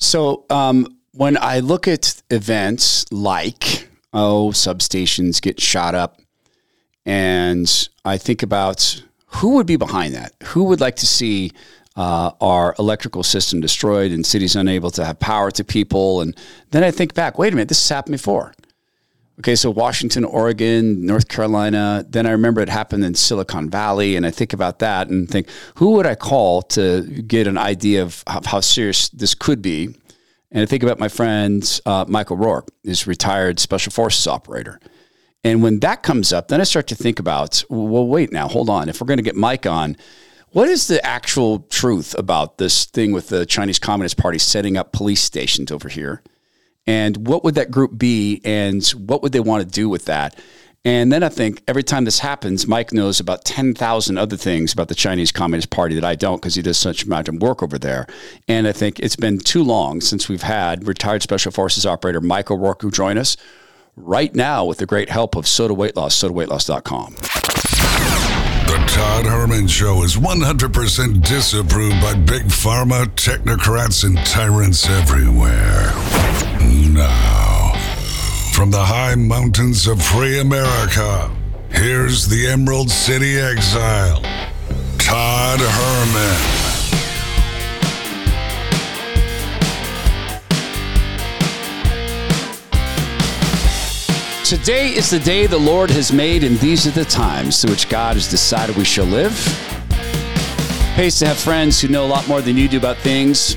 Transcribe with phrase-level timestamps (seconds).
[0.00, 6.20] So um, when I look at events like, oh, substations get shot up,
[7.06, 10.32] and I think about who would be behind that?
[10.44, 11.52] Who would like to see
[11.96, 16.20] uh, our electrical system destroyed and cities unable to have power to people?
[16.20, 16.36] And
[16.70, 18.54] then I think back, wait a minute, this has happened before.
[19.40, 22.04] Okay, so Washington, Oregon, North Carolina.
[22.06, 25.48] Then I remember it happened in Silicon Valley, and I think about that and think,
[25.76, 29.96] who would I call to get an idea of how serious this could be?
[30.50, 34.78] And I think about my friend uh, Michael Rourke, is retired special forces operator.
[35.42, 38.68] And when that comes up, then I start to think about, well, wait now, hold
[38.68, 38.90] on.
[38.90, 39.96] If we're going to get Mike on,
[40.50, 44.92] what is the actual truth about this thing with the Chinese Communist Party setting up
[44.92, 46.22] police stations over here?
[46.86, 48.40] And what would that group be?
[48.44, 50.38] And what would they want to do with that?
[50.84, 54.88] And then I think every time this happens, Mike knows about 10,000 other things about
[54.88, 57.78] the Chinese Communist Party that I don't because he does such amount of work over
[57.78, 58.06] there.
[58.48, 62.56] And I think it's been too long since we've had retired Special Forces operator Michael
[62.56, 63.36] Rourke join us
[63.94, 67.14] right now with the great help of Soda Weight Loss, sodaweightloss.com.
[68.70, 76.49] The Todd Herman Show is 100% disapproved by big pharma, technocrats, and tyrants everywhere.
[77.00, 77.72] Now,
[78.52, 81.34] from the high mountains of free America,
[81.70, 84.20] here's the Emerald City exile,
[84.98, 86.36] Todd Herman.
[94.44, 97.88] Today is the day the Lord has made, and these are the times to which
[97.88, 99.32] God has decided we shall live.
[100.96, 103.56] Pays to have friends who know a lot more than you do about things.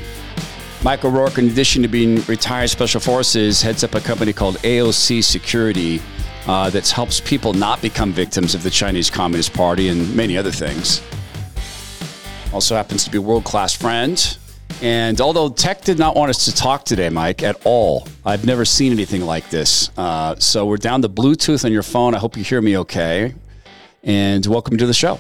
[0.84, 5.24] Michael Rourke, in addition to being retired Special Forces, heads up a company called AOC
[5.24, 6.02] Security
[6.46, 10.52] uh, that helps people not become victims of the Chinese Communist Party and many other
[10.52, 11.02] things.
[12.54, 14.38] Also happens to be a world class friend
[14.82, 18.66] and although Tech did not want us to talk today, Mike, at all, I've never
[18.66, 19.90] seen anything like this.
[19.98, 22.14] Uh, so we're down to Bluetooth on your phone.
[22.14, 23.34] I hope you hear me okay.
[24.04, 25.20] And welcome to the show.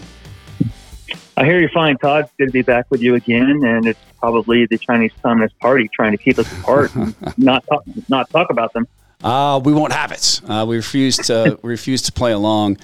[1.35, 2.29] I hear you're fine, Todd.
[2.37, 3.63] Good to be back with you again.
[3.63, 7.83] And it's probably the Chinese Communist Party trying to keep us apart and not talk,
[8.07, 8.87] not talk about them.
[9.23, 10.41] Uh, we won't have it.
[10.47, 12.77] Uh, we refuse to refuse to play along.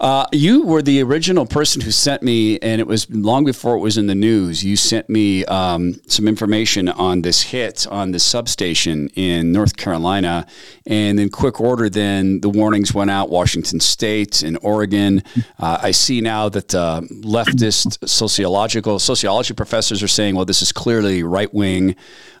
[0.00, 3.78] Uh, you were the original person who sent me, and it was long before it
[3.78, 4.64] was in the news.
[4.64, 10.46] You sent me um, some information on this hit on the substation in North Carolina,
[10.86, 13.30] and in quick order, then the warnings went out.
[13.30, 15.22] Washington State and Oregon.
[15.58, 20.72] Uh, I see now that uh, leftist sociological sociology professors are saying, "Well, this is
[20.72, 21.96] clearly right wing."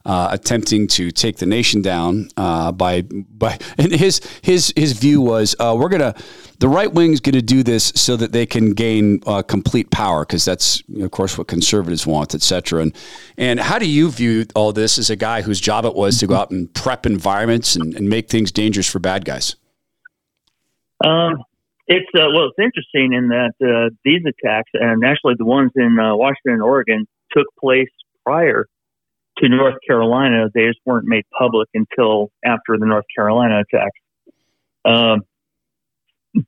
[0.06, 3.58] uh, attempting to take the nation down uh, by by.
[3.78, 6.14] And his his his view was uh, we're gonna
[6.60, 9.90] the right wing is going to do this so that they can gain uh, complete
[9.90, 12.82] power because that's of course what conservatives want, et cetera.
[12.82, 12.96] And
[13.36, 16.26] and how do you view all this as a guy whose job it was to
[16.26, 19.56] go out and prep environments and, and make things dangerous for bad guys?
[21.04, 21.42] Um,
[21.86, 25.98] it's uh, well, it's interesting in that uh, these attacks, and actually the ones in
[25.98, 27.90] uh, Washington and Oregon, took place
[28.24, 28.66] prior
[29.38, 30.48] to North Carolina.
[30.54, 33.98] They just weren't made public until after the North Carolina attacks.
[34.84, 35.22] Um,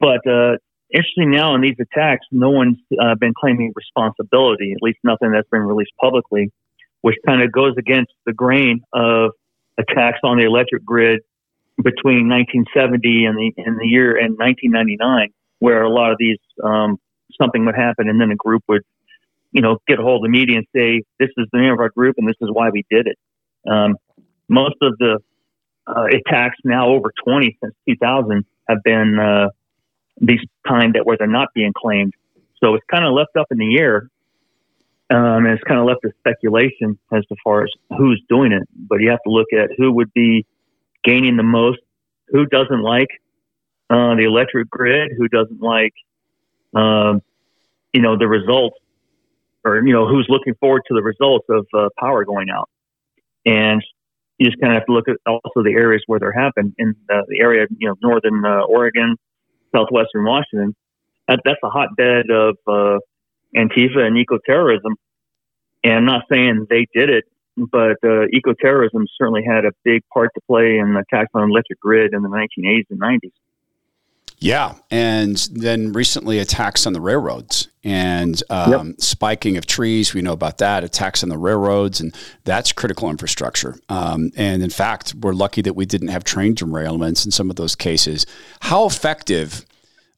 [0.01, 0.57] but uh,
[0.93, 5.49] interesting now in these attacks, no one's uh, been claiming responsibility, at least nothing that's
[5.51, 6.51] been released publicly,
[7.03, 9.31] which kind of goes against the grain of
[9.79, 11.21] attacks on the electric grid
[11.83, 16.99] between 1970 and the, and the year and 1999, where a lot of these um,
[17.41, 18.83] something would happen and then a group would
[19.57, 21.81] you know, get a hold of the media and say, this is the name of
[21.81, 23.19] our group and this is why we did it.
[23.67, 23.97] Um,
[24.49, 25.19] most of the
[25.87, 29.49] uh, attacks now over 20 since 2000 have been uh,
[30.19, 32.15] these kind that where they're not being claimed.
[32.63, 34.09] So it's kind of left up in the air.
[35.09, 38.63] Um, and it's kind of left to speculation as to far as who's doing it.
[38.75, 40.47] But you have to look at who would be
[41.05, 41.79] gaining the most,
[42.29, 43.09] who doesn't like
[43.89, 45.93] uh, the electric grid, who doesn't like,
[46.75, 47.23] um,
[47.93, 48.77] you know, the results
[49.67, 52.71] or you know who's looking forward to the results of uh, power going out,
[53.45, 53.83] and
[54.39, 56.95] you just kind of have to look at also the areas where they're happening in
[57.13, 59.17] uh, the area, you know, northern uh, Oregon,
[59.77, 60.75] southwestern Washington.
[61.29, 62.99] That, that's a hotbed of uh,
[63.57, 64.95] Antifa and eco terrorism.
[65.85, 67.25] And I'm not saying they did it
[67.57, 71.81] but uh, ecoterrorism certainly had a big part to play in the attacks on electric
[71.81, 73.33] grid in the 1980s and 90s.
[74.39, 79.01] Yeah, and then recently attacks on the railroads and um, yep.
[79.01, 80.13] spiking of trees.
[80.13, 80.85] We know about that.
[80.85, 83.79] Attacks on the railroads, and that's critical infrastructure.
[83.89, 87.57] Um, and in fact, we're lucky that we didn't have train derailments in some of
[87.57, 88.27] those cases.
[88.61, 89.65] How effective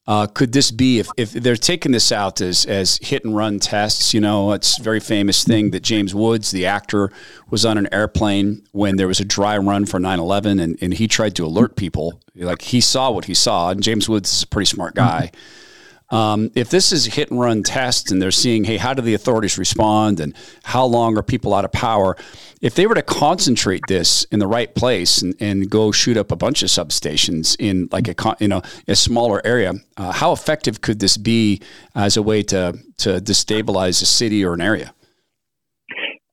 [0.08, 3.60] uh, could this be if, if they're taking this out as, as hit and run
[3.60, 4.14] tests?
[4.14, 7.12] You know, it's a very famous thing that James Woods, the actor,
[7.50, 10.94] was on an airplane when there was a dry run for 9 11 and, and
[10.94, 12.22] he tried to alert people.
[12.34, 13.68] Like he saw what he saw.
[13.68, 15.30] And James Woods is a pretty smart guy.
[15.32, 15.64] Mm-hmm
[16.10, 19.02] um, if this is a hit and run test and they're seeing, hey, how do
[19.02, 22.16] the authorities respond and how long are people out of power?
[22.62, 26.32] If they were to concentrate this in the right place and, and go shoot up
[26.32, 30.80] a bunch of substations in like a you know a smaller area, uh, how effective
[30.80, 31.60] could this be
[31.94, 34.94] as a way to to destabilize a city or an area?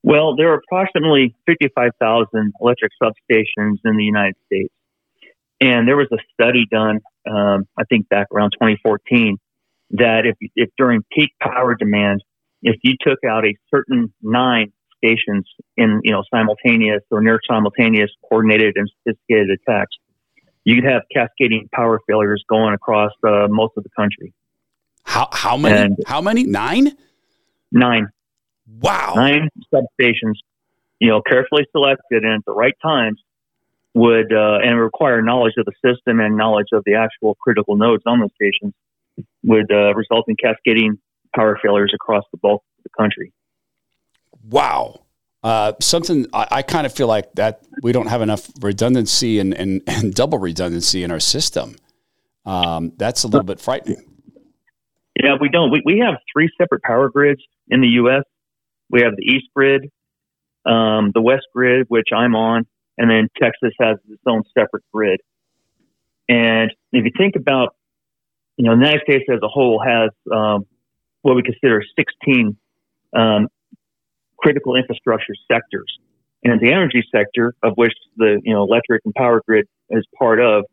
[0.03, 4.71] Well, there are approximately 55,000 electric substations in the United States.
[5.59, 9.37] And there was a study done, um, I think back around 2014,
[9.91, 12.23] that if, if during peak power demand,
[12.61, 15.47] if you took out a certain nine stations
[15.77, 19.95] in, you know, simultaneous or near simultaneous coordinated and sophisticated attacks,
[20.63, 24.33] you could have cascading power failures going across uh, most of the country.
[25.03, 25.75] How, how many?
[25.79, 26.43] And how many?
[26.43, 26.97] Nine?
[27.71, 28.09] Nine.
[28.79, 29.13] Wow.
[29.15, 30.39] Nine substations,
[30.99, 33.21] you know, carefully selected and at the right times
[33.93, 38.03] would, uh, and require knowledge of the system and knowledge of the actual critical nodes
[38.07, 38.73] on the stations
[39.43, 40.97] would uh, result in cascading
[41.35, 43.33] power failures across the bulk of the country.
[44.49, 45.01] Wow.
[45.43, 49.53] Uh, something I, I kind of feel like that we don't have enough redundancy and,
[49.53, 51.75] and, and double redundancy in our system.
[52.45, 54.03] Um, that's a little bit frightening.
[55.21, 55.71] Yeah, we don't.
[55.71, 58.23] We, we have three separate power grids in the U.S.
[58.89, 59.89] We have the East grid,
[60.65, 65.21] um, the West grid, which I'm on, and then Texas has its own separate grid.
[66.27, 67.74] And if you think about
[68.57, 70.65] you know, the United States as a whole has um,
[71.21, 72.57] what we consider 16
[73.15, 73.47] um,
[74.37, 75.99] critical infrastructure sectors.
[76.43, 80.39] And the energy sector, of which the you know electric and power grid is part
[80.39, 80.65] of,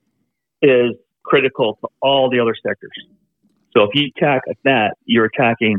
[0.61, 0.93] is
[1.25, 2.93] critical to all the other sectors.
[3.75, 5.79] So if you attack that, you're attacking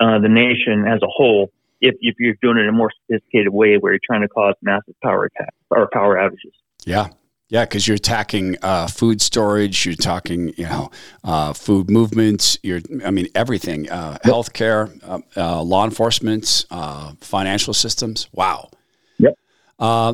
[0.00, 1.50] uh, the nation as a whole.
[1.80, 4.54] If, if you're doing it in a more sophisticated way, where you're trying to cause
[4.62, 6.52] massive power attacks or power outages.
[6.84, 7.08] Yeah,
[7.52, 10.90] yeah, because you're attacking uh, food storage, you're talking, you know,
[11.22, 12.56] uh, food movements.
[12.62, 13.90] You're, I mean, everything.
[13.90, 18.26] Uh, healthcare, uh, uh, law enforcement, uh, financial systems.
[18.32, 18.70] Wow.
[19.18, 19.34] Yep.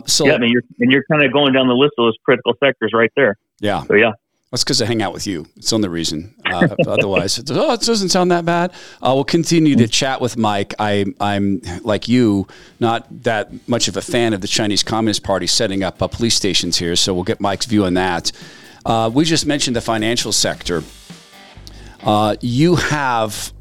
[0.09, 2.17] so yeah, I mean, you're and you're kind of going down the list of those
[2.25, 3.39] critical sectors right there.
[3.61, 3.85] Yeah.
[3.85, 4.15] So yeah.
[4.51, 5.47] That's because I hang out with you.
[5.57, 6.35] It's the only reason.
[6.47, 8.73] Uh, otherwise, oh, it doesn't sound that bad.
[9.03, 10.75] Uh, we'll continue to chat with Mike.
[10.79, 12.47] I, I'm like you,
[12.81, 16.35] not that much of a fan of the Chinese Communist Party setting up uh, police
[16.35, 16.97] stations here.
[16.97, 18.33] So we'll get Mike's view on that.
[18.87, 20.83] Uh, we just mentioned the financial sector.
[22.03, 23.53] Uh, you have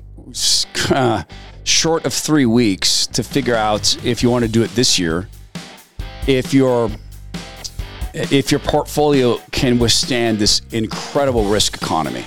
[1.65, 5.27] short of three weeks to figure out if you want to do it this year.
[6.27, 6.89] If you're
[8.17, 12.23] if your portfolio can withstand this incredible risk economy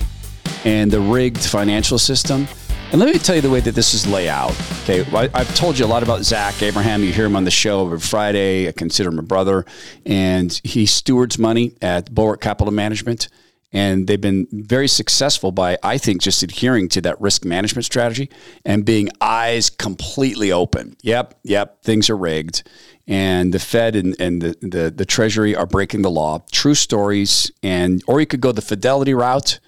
[0.63, 2.47] and the rigged financial system.
[2.91, 4.51] And let me tell you the way that this is laid out.
[4.83, 7.03] Okay, I, have told you a lot about Zach Abraham.
[7.03, 8.67] You hear him on the show every Friday.
[8.67, 9.65] I consider him a brother,
[10.05, 13.29] and he stewards money at Bulwark Capital Management.
[13.73, 18.29] And they've been very successful by, I think, just adhering to that risk management strategy
[18.65, 20.97] and being eyes completely open.
[21.01, 22.63] Yep, yep, things are rigged
[23.11, 26.45] and the Fed and, and the, the, the Treasury are breaking the law.
[26.49, 29.59] True stories, and or you could go the Fidelity route,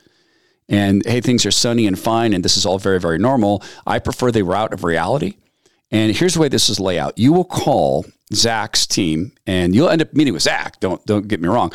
[0.70, 3.62] and hey, things are sunny and fine, and this is all very very normal.
[3.86, 5.36] I prefer the route of reality.
[5.92, 9.90] And here's the way this is laid out: you will call Zach's team, and you'll
[9.90, 10.80] end up meeting with Zach.
[10.80, 11.74] Don't don't get me wrong.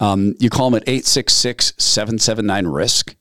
[0.00, 3.14] Um, you call him at 866 779 risk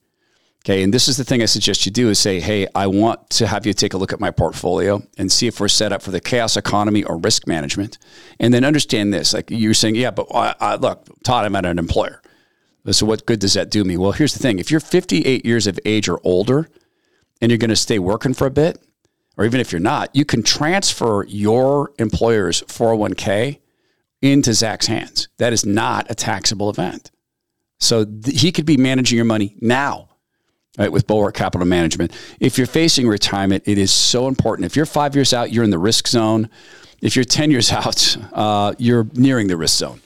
[0.65, 0.83] Okay.
[0.83, 3.47] And this is the thing I suggest you do is say, hey, I want to
[3.47, 6.11] have you take a look at my portfolio and see if we're set up for
[6.11, 7.97] the chaos economy or risk management.
[8.39, 9.33] And then understand this.
[9.33, 12.21] Like you're saying, yeah, but I, I, look, Todd, I'm at an employer.
[12.91, 13.97] So what good does that do me?
[13.97, 14.59] Well, here's the thing.
[14.59, 16.67] If you're 58 years of age or older
[17.41, 18.79] and you're going to stay working for a bit,
[19.37, 23.59] or even if you're not, you can transfer your employer's 401k
[24.21, 25.29] into Zach's hands.
[25.37, 27.11] That is not a taxable event.
[27.79, 30.08] So th- he could be managing your money now
[30.79, 32.11] right, with Bulwark Capital Management.
[32.39, 34.65] If you're facing retirement, it is so important.
[34.65, 36.49] If you're five years out, you're in the risk zone.
[37.01, 40.01] If you're 10 years out, uh, you're nearing the risk zone.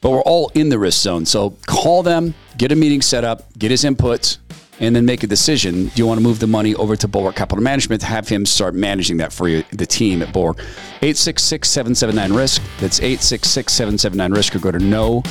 [0.00, 1.24] But we're all in the risk zone.
[1.24, 4.38] So call them, get a meeting set up, get his input,
[4.78, 5.86] and then make a decision.
[5.86, 8.44] Do you want to move the money over to Bulwark Capital Management to have him
[8.44, 10.58] start managing that for you, the team at Bulwark?
[11.00, 12.62] 866 779 RISK.
[12.78, 15.22] That's 866 779 RISK or go to know,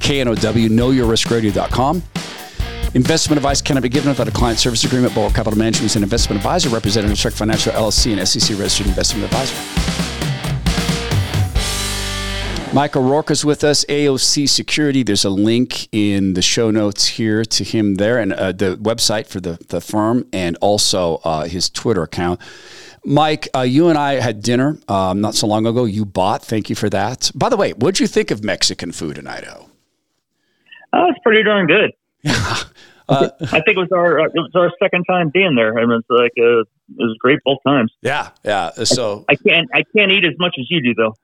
[0.00, 2.02] K-N-O-W, knowyourriskradio.com.
[2.94, 5.14] Investment advice cannot be given without a client service agreement.
[5.14, 9.24] Bulwark Capital Management is an investment advisor representing Strike Financial LLC and SEC registered investment
[9.26, 9.54] advisor.
[12.74, 15.02] Michael Rourke is with us, AOC Security.
[15.02, 19.26] There's a link in the show notes here to him there and uh, the website
[19.26, 22.40] for the, the firm and also uh, his Twitter account.
[23.04, 25.84] Mike, uh, you and I had dinner um, not so long ago.
[25.86, 26.42] You bought.
[26.44, 27.30] Thank you for that.
[27.34, 29.68] By the way, what'd you think of Mexican food in Idaho?
[30.92, 31.92] Oh, it's pretty darn good.
[33.08, 36.10] Uh, I think it was our it was our second time being there, and it's
[36.10, 36.66] like uh, it
[36.98, 37.92] was great both times.
[38.02, 38.70] Yeah, yeah.
[38.84, 41.14] So I, I can't I can't eat as much as you do though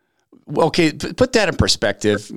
[0.56, 2.30] okay, put that in perspective,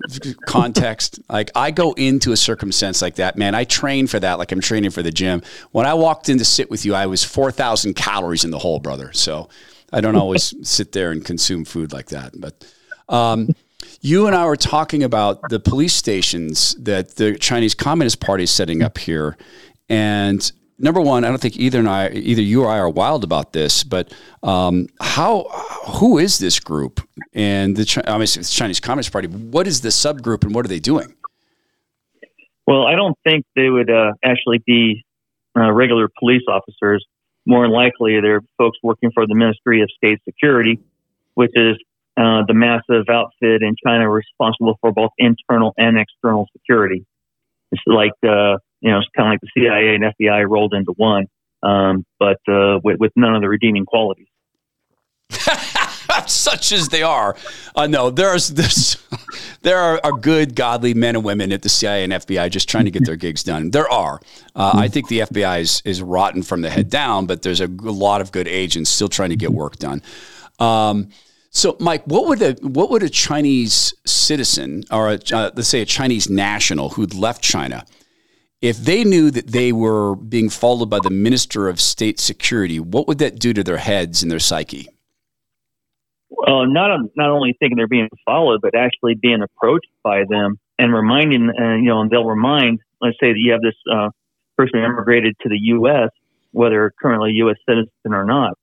[0.46, 1.20] context.
[1.30, 3.54] Like I go into a circumstance like that, man.
[3.54, 5.42] I train for that, like I'm training for the gym.
[5.72, 8.58] When I walked in to sit with you, I was four thousand calories in the
[8.58, 9.12] hole, brother.
[9.14, 9.50] So
[9.92, 12.34] I don't always sit there and consume food like that.
[12.40, 12.66] But
[13.10, 13.50] um,
[14.02, 18.52] you and I were talking about the police stations that the Chinese Communist Party is
[18.52, 19.38] setting up here,
[19.90, 23.24] and number one, I don't think either and I, either you or I, are wild
[23.24, 23.84] about this.
[23.84, 25.44] But um, how,
[26.00, 27.02] who is this group?
[27.34, 29.28] And the obviously it's Chinese Communist Party.
[29.28, 31.16] What is the subgroup, and what are they doing?
[32.66, 35.06] Well, I don't think they would uh, actually be
[35.58, 37.06] uh, regular police officers.
[37.46, 40.80] More likely, they're folks working for the Ministry of State Security,
[41.36, 41.78] which is
[42.18, 47.06] uh, the massive outfit in China responsible for both internal and external security.
[47.72, 50.94] It's like uh, you know, it's kind of like the CIA and FBI rolled into
[50.98, 51.28] one,
[51.64, 54.28] um, but uh, with, with none of the redeeming qualities.
[56.28, 57.36] Such as they are,
[57.76, 58.98] uh, no, there's this.
[59.64, 62.86] There are, are, good, godly men and women at the CIA and FBI just trying
[62.86, 63.72] to get their gigs done.
[63.72, 64.22] There are.
[64.56, 67.68] Uh, I think the FBI is, is rotten from the head down, but there's a
[67.68, 70.02] lot of good agents still trying to get work done.
[70.60, 71.10] Um,
[71.50, 75.82] so, Mike, what would a what would a Chinese citizen or a, uh, let's say
[75.82, 77.86] a Chinese national who'd left China
[78.62, 83.08] if they knew that they were being followed by the Minister of State Security, what
[83.08, 84.88] would that do to their heads and their psyche?
[86.30, 90.94] Well, not not only thinking they're being followed, but actually being approached by them and
[90.94, 92.80] reminding, uh, you know, and they'll remind.
[93.00, 94.10] Let's say that you have this uh,
[94.58, 96.10] person immigrated to the U.S.,
[96.52, 97.58] whether currently U.S.
[97.68, 98.58] citizen or not.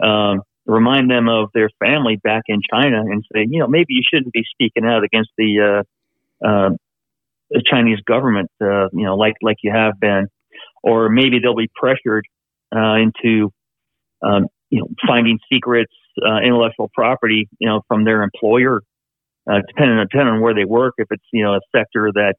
[0.00, 4.02] Um, remind them of their family back in China and say, you know, maybe you
[4.08, 5.82] shouldn't be speaking out against the
[6.42, 6.70] uh, uh,
[7.50, 10.28] the Chinese government, uh, you know, like like you have been,
[10.82, 12.26] or maybe they'll be pressured
[12.76, 13.50] uh, into,
[14.22, 15.92] um, you know, finding secrets,
[16.24, 18.82] uh, intellectual property, you know, from their employer,
[19.50, 20.94] uh, depending on depending on where they work.
[20.98, 22.34] If it's you know a sector that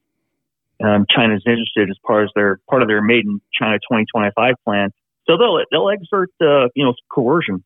[0.83, 4.91] um, China's interested as part of their part of their Made in China 2025 plan,
[5.25, 7.63] so they'll they'll exert uh, you know coercion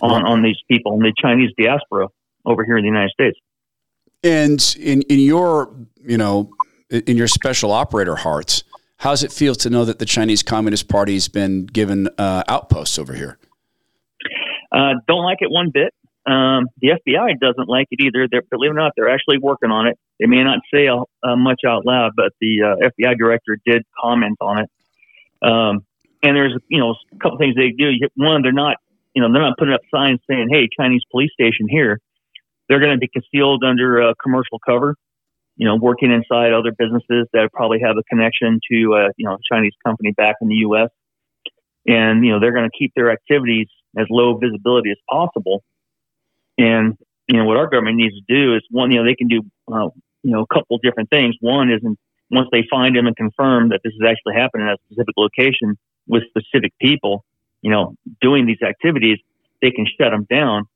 [0.00, 2.08] on on these people in the Chinese diaspora
[2.44, 3.38] over here in the United States.
[4.22, 6.50] And in in your you know
[6.90, 8.64] in your special operator hearts,
[8.98, 12.44] how does it feel to know that the Chinese Communist Party has been given uh,
[12.48, 13.38] outposts over here?
[14.72, 15.92] Uh, don't like it one bit.
[16.26, 18.26] Um, the FBI doesn't like it either.
[18.28, 19.96] They're, believe it or not, they're actually working on it.
[20.18, 24.36] They may not say uh, much out loud, but the uh, FBI director did comment
[24.40, 24.70] on it.
[25.42, 25.86] Um,
[26.22, 27.90] and there's you know a couple things they do.
[28.16, 28.78] One, they're not
[29.16, 31.98] you know they're not putting up signs saying, "Hey, Chinese police station here."
[32.68, 34.96] They're going to be concealed under a commercial cover,
[35.56, 39.34] you know, working inside other businesses that probably have a connection to, uh, you know,
[39.34, 40.90] a Chinese company back in the U.S.
[41.86, 45.62] And, you know, they're going to keep their activities as low visibility as possible.
[46.58, 49.28] And, you know, what our government needs to do is one, you know, they can
[49.28, 49.42] do,
[49.72, 49.88] uh,
[50.24, 51.36] you know, a couple different things.
[51.40, 51.80] One is
[52.30, 55.78] once they find them and confirm that this is actually happening at a specific location
[56.08, 57.24] with specific people,
[57.66, 59.18] you know, doing these activities,
[59.60, 60.66] they can shut them down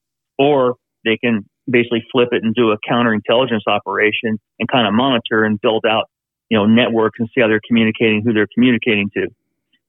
[0.40, 5.44] or they can basically flip it and do a counterintelligence operation and kind of monitor
[5.44, 6.10] and build out,
[6.48, 9.28] you know, networks and see how they're communicating, who they're communicating to,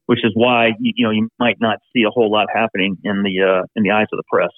[0.05, 3.24] which is why, you, you know, you might not see a whole lot happening in
[3.24, 4.51] the, uh, in the eyes of the press.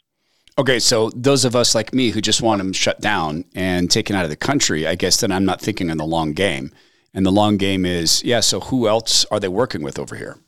[0.59, 4.17] Okay, so those of us like me who just want them shut down and taken
[4.17, 6.73] out of the country, I guess then I'm not thinking in the long game.
[7.13, 10.39] And the long game is, yeah, so who else are they working with over here?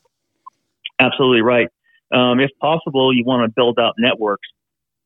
[1.00, 1.70] Absolutely right.
[2.14, 4.48] Um, if possible, you want to build out networks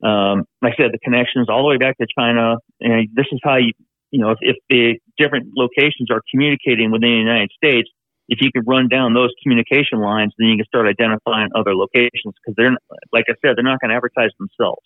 [0.03, 2.55] um, like I said, the connections all the way back to China.
[2.79, 3.71] And this is how you,
[4.11, 7.89] you know, if, if the different locations are communicating within the United States,
[8.29, 12.33] if you can run down those communication lines, then you can start identifying other locations
[12.39, 12.77] because they're,
[13.11, 14.81] like I said, they're not going to advertise themselves.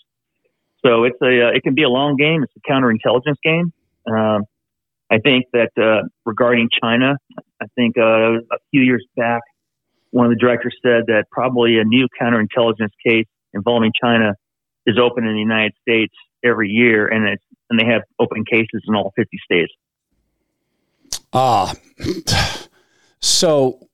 [0.85, 2.43] So it's a, uh, it can be a long game.
[2.43, 3.71] It's a counterintelligence game.
[4.07, 4.43] Um,
[5.11, 7.17] I think that uh, regarding China,
[7.61, 9.41] I think uh, a few years back,
[10.13, 14.35] one of the directors said that probably a new counterintelligence case involving China
[14.85, 16.13] is open in the United States
[16.45, 19.73] every year, and it's and they have open cases in all 50 states.
[21.33, 21.73] Ah,
[23.21, 23.87] so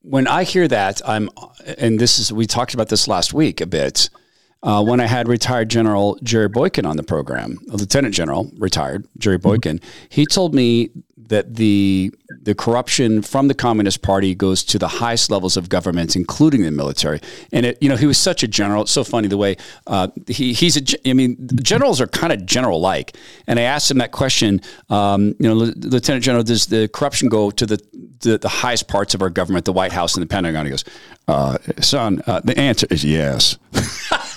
[0.00, 1.28] when I hear that, I'm,
[1.76, 4.08] and this is we talked about this last week a bit.
[4.62, 9.38] Uh, when I had retired General Jerry Boykin on the program, Lieutenant General retired Jerry
[9.38, 10.90] Boykin, he told me
[11.28, 12.12] that the
[12.42, 16.70] the corruption from the Communist Party goes to the highest levels of government, including the
[16.70, 17.20] military.
[17.52, 18.82] And it, you know, he was such a general.
[18.82, 21.08] It's so funny the way uh, he he's a.
[21.08, 23.16] I mean, generals are kind of general like.
[23.46, 24.60] And I asked him that question.
[24.88, 27.80] Um, you know, Lieutenant General, does the corruption go to the,
[28.20, 30.66] the, the highest parts of our government, the White House and the Pentagon?
[30.66, 30.84] He goes,
[31.26, 33.58] uh, son, uh, the answer is yes.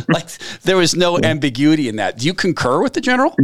[0.08, 0.28] like
[0.62, 2.18] there was no ambiguity in that.
[2.18, 3.34] Do you concur with the general?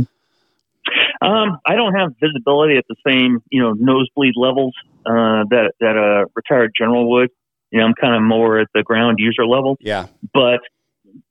[1.23, 4.75] Um, I don't have visibility at the same, you know, nosebleed levels
[5.07, 7.31] uh, that that a retired general would.
[7.71, 9.77] You know, I'm kind of more at the ground user level.
[9.81, 10.07] Yeah.
[10.35, 10.61] But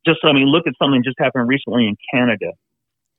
[0.06, 2.52] just, I mean, look at something just happened recently in Canada.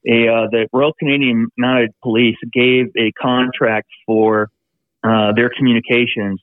[0.07, 4.49] A uh, the Royal Canadian Mounted Police gave a contract for
[5.04, 6.40] uh, their communications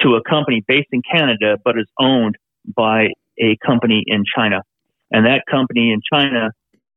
[0.00, 2.36] to a company based in Canada, but is owned
[2.76, 4.62] by a company in China,
[5.10, 6.50] and that company in China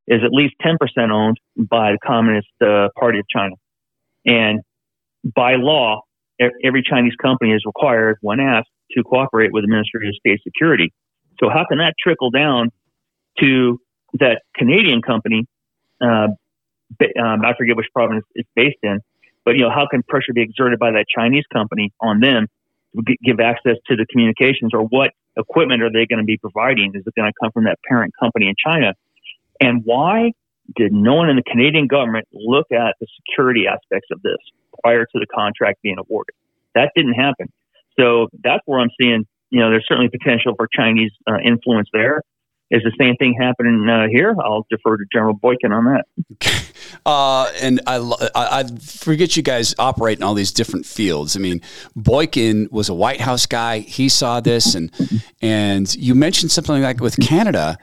[0.08, 0.78] is at least 10%
[1.12, 3.56] owned by the Communist uh, Party of China.
[4.26, 4.62] And
[5.24, 6.02] by law,
[6.64, 10.92] every Chinese company is required, when asked, to cooperate with the Ministry of State Security.
[11.40, 12.70] So how can that trickle down
[13.40, 13.80] to
[14.14, 15.46] that Canadian company?
[16.02, 16.28] Uh,
[17.22, 19.00] um, I forget which province it's based in,
[19.46, 22.48] but you know how can pressure be exerted by that Chinese company on them
[22.96, 26.92] to give access to the communications, or what equipment are they going to be providing?
[26.94, 28.94] Is it going to come from that parent company in China?
[29.60, 30.32] And why
[30.76, 34.38] did no one in the Canadian government look at the security aspects of this
[34.84, 36.36] prior to the contract being awarded?
[36.76, 37.52] That didn't happen.
[38.00, 42.22] So that's where I'm seeing, you know, there's certainly potential for Chinese uh, influence there.
[42.72, 44.36] Is the same thing happening uh, here?
[44.44, 46.06] I'll defer to General Boykin on that.
[47.06, 47.98] Uh, and I,
[48.36, 51.36] I, I, forget you guys operate in all these different fields.
[51.36, 51.62] I mean,
[51.96, 53.80] Boykin was a White House guy.
[53.80, 54.92] He saw this, and
[55.42, 57.78] and you mentioned something like with Canada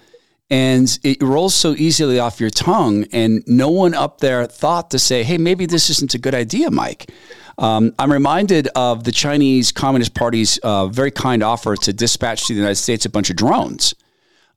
[0.50, 4.98] and it rolls so easily off your tongue and no one up there thought to
[4.98, 7.10] say hey maybe this isn't a good idea mike
[7.58, 12.54] um, i'm reminded of the chinese communist party's uh, very kind offer to dispatch to
[12.54, 13.94] the united states a bunch of drones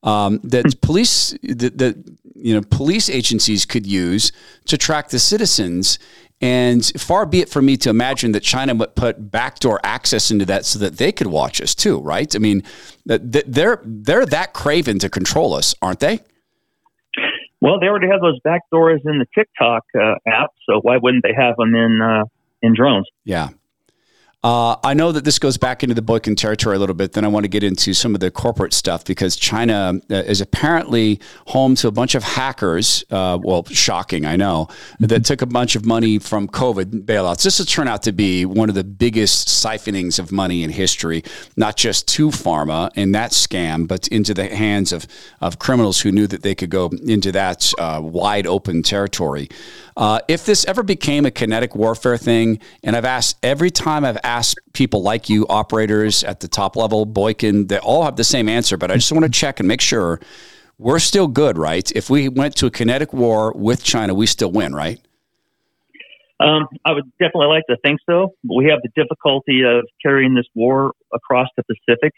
[0.04, 4.32] um, that police that, that you know police agencies could use
[4.66, 6.00] to track the citizens
[6.42, 10.46] and far be it for me to imagine that China would put backdoor access into
[10.46, 12.34] that so that they could watch us too, right?
[12.34, 12.64] I mean,
[13.06, 16.22] they're they're that craven to control us, aren't they?
[17.62, 21.34] Well, they already have those backdoors in the TikTok uh, app, so why wouldn't they
[21.36, 22.24] have them in uh,
[22.62, 23.08] in drones?
[23.26, 23.50] Yeah.
[24.42, 27.12] Uh, I know that this goes back into the Boykin territory a little bit.
[27.12, 30.40] Then I want to get into some of the corporate stuff because China uh, is
[30.40, 33.04] apparently home to a bunch of hackers.
[33.12, 34.70] Uh, well, shocking, I know,
[35.02, 37.44] that took a bunch of money from COVID bailouts.
[37.44, 41.22] This will turn out to be one of the biggest siphonings of money in history,
[41.58, 45.06] not just to pharma and that scam, but into the hands of,
[45.42, 49.50] of criminals who knew that they could go into that uh, wide open territory.
[49.98, 54.18] Uh, if this ever became a kinetic warfare thing, and I've asked every time I've
[54.30, 58.48] asked people like you, operators at the top level, Boykin, they all have the same
[58.48, 60.20] answer, but I just want to check and make sure
[60.78, 61.92] we're still good, right?
[61.94, 65.00] If we went to a kinetic war with China, we still win, right?
[66.40, 68.34] Um, I would definitely like to think so.
[68.44, 72.14] But we have the difficulty of carrying this war across the Pacific,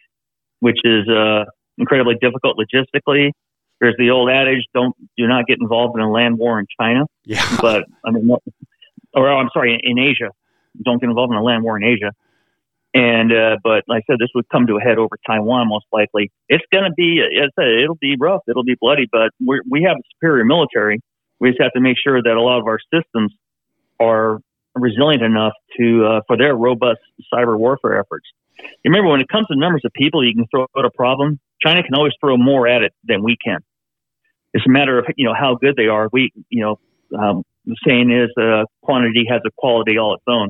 [0.59, 1.45] which is uh,
[1.77, 3.31] incredibly difficult logistically.
[3.79, 7.05] There's the old adage: "Don't do not get involved in a land war in China."
[7.25, 7.43] Yeah.
[7.59, 8.29] But I mean,
[9.15, 10.29] or I'm sorry, in Asia,
[10.83, 12.11] don't get involved in a land war in Asia.
[12.93, 15.85] And uh, but like I said, this would come to a head over Taiwan most
[15.93, 16.29] likely.
[16.49, 19.83] It's going to be, I said, it'll be rough, it'll be bloody, but we we
[19.83, 20.99] have a superior military.
[21.39, 23.33] We just have to make sure that a lot of our systems
[23.99, 24.39] are
[24.75, 26.99] resilient enough to uh, for their robust
[27.33, 28.27] cyber warfare efforts.
[28.59, 31.39] You remember when it comes to numbers of people you can throw out a problem,
[31.61, 33.59] China can always throw more at it than we can.
[34.53, 36.09] It's a matter of you know how good they are.
[36.11, 36.79] We you know
[37.17, 40.49] um, the saying is uh, quantity has a quality all its own.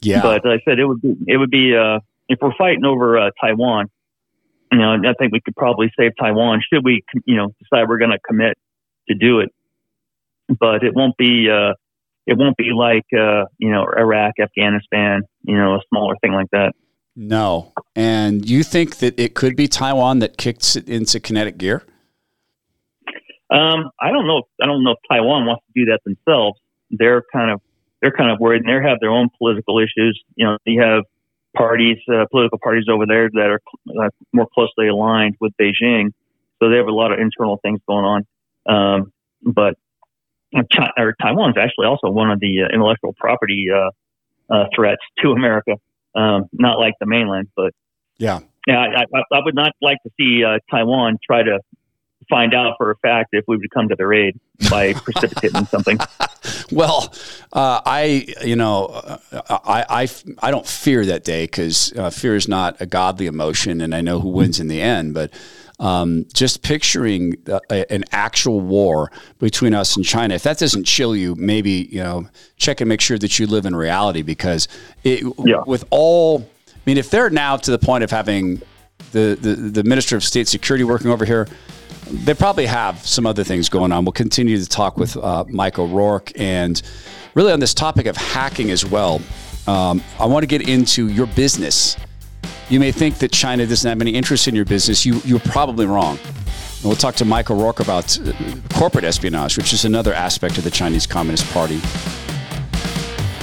[0.00, 0.22] Yeah.
[0.22, 3.30] But I said it would be it would be uh, if we're fighting over uh,
[3.40, 3.86] Taiwan,
[4.70, 7.98] you know, I think we could probably save Taiwan should we you know decide we're
[7.98, 8.56] going to commit
[9.08, 9.50] to do it.
[10.48, 11.74] But it won't be uh,
[12.26, 16.50] it won't be like uh, you know Iraq, Afghanistan, you know, a smaller thing like
[16.52, 16.74] that.
[17.20, 17.72] No.
[17.96, 21.82] And you think that it could be Taiwan that kicks it into kinetic gear?
[23.50, 24.42] Um, I don't know.
[24.62, 26.60] I don't know if Taiwan wants to do that themselves.
[26.90, 27.60] They're kind of
[28.00, 30.20] they're kind of worried, and they have their own political issues.
[30.36, 31.04] You know, you have
[31.56, 33.60] parties, uh, political parties over there that are
[34.00, 36.12] uh, more closely aligned with Beijing,
[36.58, 38.26] so they have a lot of internal things going on.
[38.68, 39.74] Um, but
[40.72, 43.90] China, or Taiwan is actually also one of the uh, intellectual property uh,
[44.52, 45.74] uh, threats to America.
[46.14, 47.74] Um, not like the mainland, but
[48.16, 51.60] yeah, yeah, I, I, I would not like to see uh, Taiwan try to
[52.28, 54.38] find out for a fact if we would come to their aid
[54.70, 55.98] by precipitating something.
[56.70, 57.12] Well,
[57.52, 60.08] uh, I, you know, uh, I, I,
[60.40, 64.00] I don't fear that day because uh, fear is not a godly emotion, and I
[64.00, 65.14] know who wins in the end.
[65.14, 65.32] But
[65.80, 71.14] um, just picturing uh, an actual war between us and China, if that doesn't chill
[71.14, 74.68] you, maybe you know, check and make sure that you live in reality because
[75.04, 75.62] it, yeah.
[75.66, 78.60] with all, I mean, if they're now to the point of having
[79.12, 81.46] the, the, the Minister of State Security working over here
[82.10, 84.04] they probably have some other things going on.
[84.04, 86.80] We'll continue to talk with uh, Mike O'Rourke and
[87.34, 89.20] really on this topic of hacking as well.
[89.66, 91.96] Um, I want to get into your business.
[92.70, 95.04] You may think that China doesn't have any interest in your business.
[95.04, 96.18] You, you're probably wrong.
[96.18, 98.32] And we'll talk to Mike O'Rourke about uh,
[98.72, 101.80] corporate espionage, which is another aspect of the Chinese Communist Party.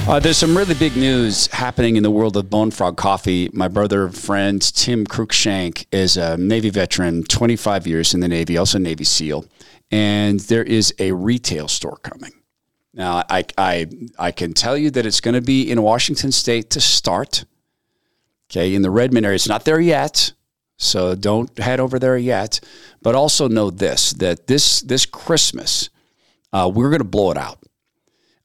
[0.08, 3.50] Uh, there's some really big news happening in the world of Bone Frog Coffee.
[3.52, 8.78] My brother, friend Tim Cruikshank is a Navy veteran, 25 years in the Navy, also
[8.78, 9.46] Navy SEAL,
[9.90, 12.30] and there is a retail store coming.
[12.94, 16.70] Now, I, I, I can tell you that it's going to be in Washington State
[16.70, 17.44] to start.
[18.48, 20.32] Okay, in the Redmond area, it's not there yet,
[20.76, 22.60] so don't head over there yet.
[23.02, 25.90] But also know this: that this this Christmas,
[26.52, 27.58] uh, we're going to blow it out.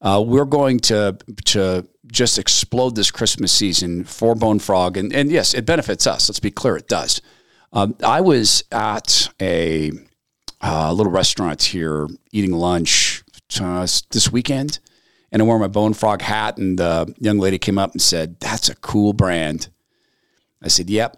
[0.01, 5.31] Uh, we're going to to just explode this Christmas season for Bone Frog, and and
[5.31, 6.27] yes, it benefits us.
[6.27, 7.21] Let's be clear, it does.
[7.71, 9.91] Um, I was at a
[10.61, 13.23] uh, little restaurant here eating lunch
[13.61, 14.79] uh, this weekend,
[15.31, 18.39] and I wore my Bone Frog hat, and the young lady came up and said,
[18.39, 19.69] "That's a cool brand."
[20.61, 21.17] I said, "Yep."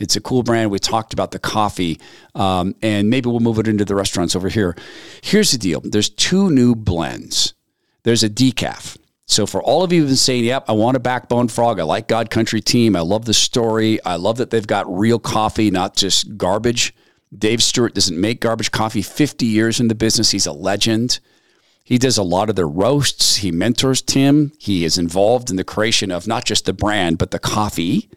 [0.00, 0.72] It's a cool brand.
[0.72, 2.00] We talked about the coffee,
[2.34, 4.74] um, and maybe we'll move it into the restaurants over here.
[5.22, 7.54] Here's the deal: there's two new blends
[8.04, 8.96] there's a decaf.
[9.26, 11.80] So for all of you who've been saying, "Yep, I want a backbone frog.
[11.80, 12.94] I like God Country Team.
[12.94, 14.02] I love the story.
[14.04, 16.94] I love that they've got real coffee, not just garbage."
[17.36, 19.02] Dave Stewart doesn't make garbage coffee.
[19.02, 20.30] 50 years in the business.
[20.30, 21.18] He's a legend.
[21.82, 23.36] He does a lot of their roasts.
[23.36, 24.52] He mentors Tim.
[24.58, 28.08] He is involved in the creation of not just the brand, but the coffee.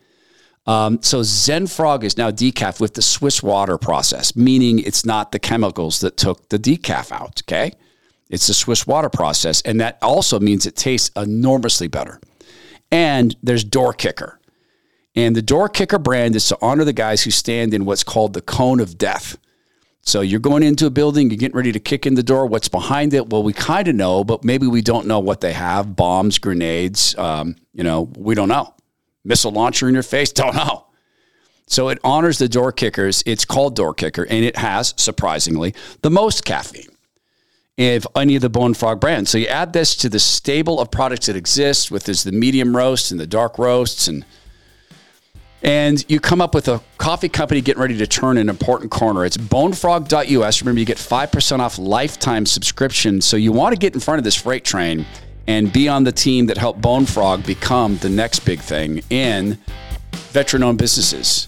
[0.65, 5.32] Um, so Zen Frog is now decaf with the Swiss water process, meaning it's not
[5.32, 7.41] the chemicals that took the decaf out.
[7.45, 7.71] Okay.
[8.30, 9.62] It's the Swiss water process.
[9.62, 12.20] And that also means it tastes enormously better.
[12.92, 14.40] And there's Door Kicker.
[15.16, 18.34] And the Door Kicker brand is to honor the guys who stand in what's called
[18.34, 19.38] the cone of death.
[20.02, 22.46] So you're going into a building, you're getting ready to kick in the door.
[22.46, 23.30] What's behind it?
[23.30, 27.13] Well, we kind of know, but maybe we don't know what they have bombs, grenades.
[27.18, 28.74] Um, you know, we don't know.
[29.26, 30.32] Missile launcher in your face?
[30.32, 30.86] Don't know.
[31.68, 33.22] So it honors the door kickers.
[33.26, 36.97] It's called Door Kicker, and it has, surprisingly, the most caffeine
[37.78, 39.30] of any of the Bone Frog brands.
[39.30, 42.76] So you add this to the stable of products that exist, with this the medium
[42.76, 44.26] roasts and the dark roasts, and
[45.63, 49.26] and you come up with a coffee company getting ready to turn an important corner.
[49.26, 50.62] It's bonefrog.us.
[50.62, 53.22] Remember, you get 5% off lifetime subscription.
[53.22, 55.04] So you want to get in front of this freight train
[55.48, 59.58] and be on the team that helped Bone Frog become the next big thing in
[60.32, 61.48] veteran owned businesses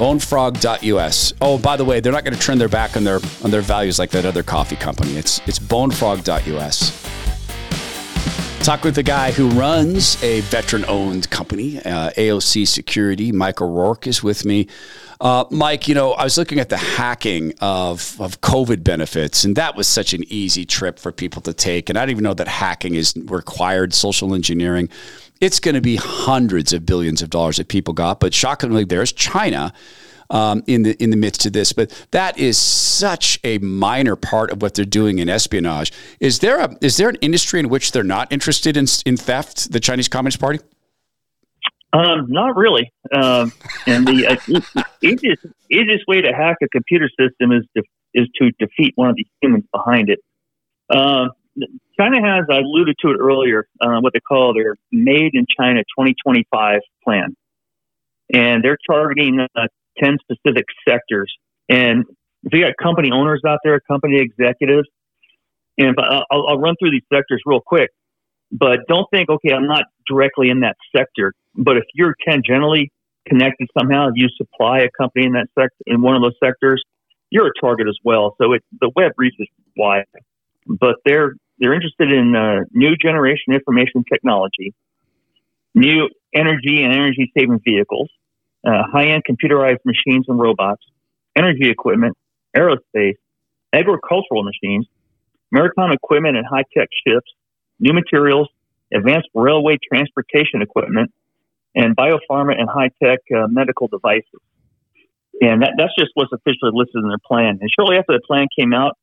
[0.00, 1.34] bonefrog.us.
[1.42, 3.60] Oh, by the way, they're not going to turn their back on their on their
[3.60, 5.16] values like that other coffee company.
[5.16, 7.10] It's it's bonefrog.us.
[8.64, 13.30] Talk with the guy who runs a veteran owned company, uh, AOC Security.
[13.32, 14.68] Mike O'Rourke is with me.
[15.20, 19.56] Uh, Mike, you know, I was looking at the hacking of, of COVID benefits, and
[19.56, 21.88] that was such an easy trip for people to take.
[21.90, 24.88] And I don't even know that hacking is required social engineering
[25.40, 28.20] it's going to be hundreds of billions of dollars that people got.
[28.20, 29.72] But shockingly, there's China.
[30.32, 31.72] Um, in the in the midst of this.
[31.72, 35.92] But that is such a minor part of what they're doing in espionage.
[36.20, 39.72] Is there a is there an industry in which they're not interested in in theft?
[39.72, 40.60] The Chinese Communist Party.
[41.92, 42.92] Um, not really.
[43.12, 43.52] Um,
[43.86, 47.82] and the uh, easiest easiest way to hack a computer system is to
[48.14, 50.20] is to defeat one of the humans behind it.
[50.94, 51.30] Um,
[51.98, 55.80] China has, I alluded to it earlier, uh, what they call their Made in China
[55.98, 57.36] 2025 plan.
[58.32, 59.66] And they're targeting uh,
[60.02, 61.32] 10 specific sectors.
[61.68, 62.04] And
[62.44, 64.88] if you got company owners out there, company executives,
[65.78, 67.90] and I'll, I'll run through these sectors real quick,
[68.52, 71.32] but don't think, okay, I'm not directly in that sector.
[71.54, 72.88] But if you're tangentially
[73.26, 76.82] connected somehow, you supply a company in that sector, in one of those sectors,
[77.30, 78.34] you're a target as well.
[78.40, 80.04] So it, the web reaches wide,
[80.78, 84.74] but they're they're interested in uh, new generation information technology,
[85.74, 88.08] new energy and energy saving vehicles,
[88.66, 90.82] uh, high end computerized machines and robots,
[91.36, 92.16] energy equipment,
[92.56, 93.16] aerospace,
[93.72, 94.86] agricultural machines,
[95.52, 97.30] maritime equipment and high tech ships,
[97.78, 98.48] new materials,
[98.94, 101.12] advanced railway transportation equipment,
[101.74, 104.40] and biopharma and high tech uh, medical devices.
[105.40, 107.58] And that, that's just what's officially listed in their plan.
[107.60, 108.98] And shortly after the plan came out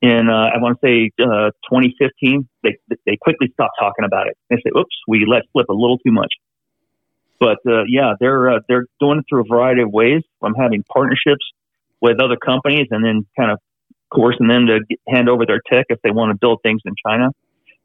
[0.00, 4.36] in, uh, I want to say, uh, 2015, they, they quickly stopped talking about it.
[4.48, 6.32] They say, oops, we let slip a little too much.
[7.40, 10.82] But uh, yeah, they're uh, they're doing it through a variety of ways, from having
[10.92, 11.44] partnerships
[12.00, 13.58] with other companies and then kind of
[14.12, 16.94] coercing them to get, hand over their tech if they want to build things in
[17.06, 17.28] China.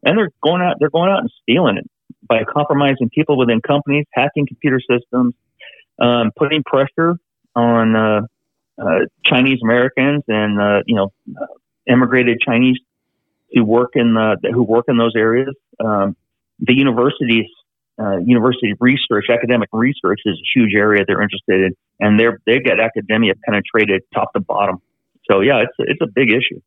[0.02, 1.88] And they're going out they're going out and stealing it
[2.26, 5.34] by compromising people within companies, hacking computer systems,
[6.00, 7.16] um, putting pressure
[7.54, 8.20] on uh,
[8.82, 11.12] uh, Chinese Americans and you know
[11.88, 12.78] immigrated Chinese
[13.52, 15.54] who work in the, who work in those areas.
[15.84, 16.16] Um,
[16.60, 17.46] the universities
[17.98, 22.64] uh, university research, academic research is a huge area they're interested in, and they're they've
[22.64, 24.80] got academia penetrated top to bottom.
[25.30, 26.60] So yeah, it's it's a big issue.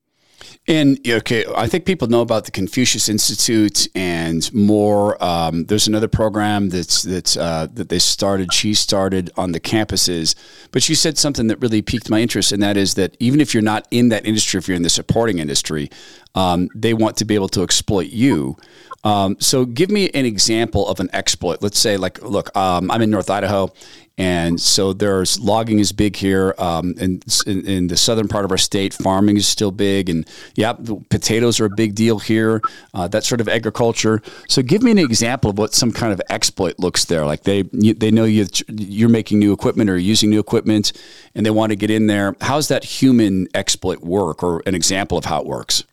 [0.67, 5.21] And okay, I think people know about the Confucius Institute and more.
[5.23, 8.53] Um, there's another program that's that's uh, that they started.
[8.53, 10.35] She started on the campuses,
[10.71, 13.53] but she said something that really piqued my interest, and that is that even if
[13.53, 15.89] you're not in that industry, if you're in the supporting industry,
[16.35, 18.57] um, they want to be able to exploit you.
[19.03, 21.61] Um, so give me an example of an exploit.
[21.61, 23.71] Let's say, like, look, um, I'm in North Idaho,
[24.17, 26.55] and so there's logging is big here.
[26.57, 30.27] Um, in, in, in, the southern part of our state, farming is still big, and
[30.55, 30.73] yeah,
[31.09, 32.61] potatoes are a big deal here.
[32.93, 34.21] Uh, that sort of agriculture.
[34.49, 37.25] So give me an example of what some kind of exploit looks there.
[37.25, 40.93] Like they they know you you're making new equipment or using new equipment,
[41.35, 42.35] and they want to get in there.
[42.41, 45.83] How's that human exploit work, or an example of how it works?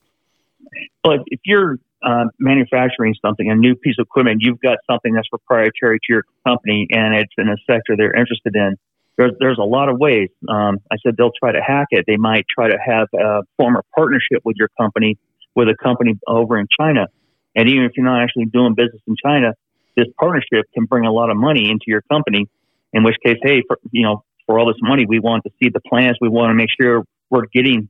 [1.05, 5.29] Well, if you're uh, manufacturing something, a new piece of equipment, you've got something that's
[5.29, 8.77] proprietary to your company and it's in a sector they're interested in.
[9.17, 10.29] There's, there's a lot of ways.
[10.49, 12.05] Um, I said they'll try to hack it.
[12.07, 15.19] They might try to have a form partnership with your company
[15.55, 17.07] with a company over in China.
[17.55, 19.55] And even if you're not actually doing business in China,
[19.97, 22.49] this partnership can bring a lot of money into your company.
[22.93, 25.71] In which case, hey, for, you know, for all this money, we want to see
[25.73, 26.17] the plans.
[26.21, 27.89] We want to make sure we're getting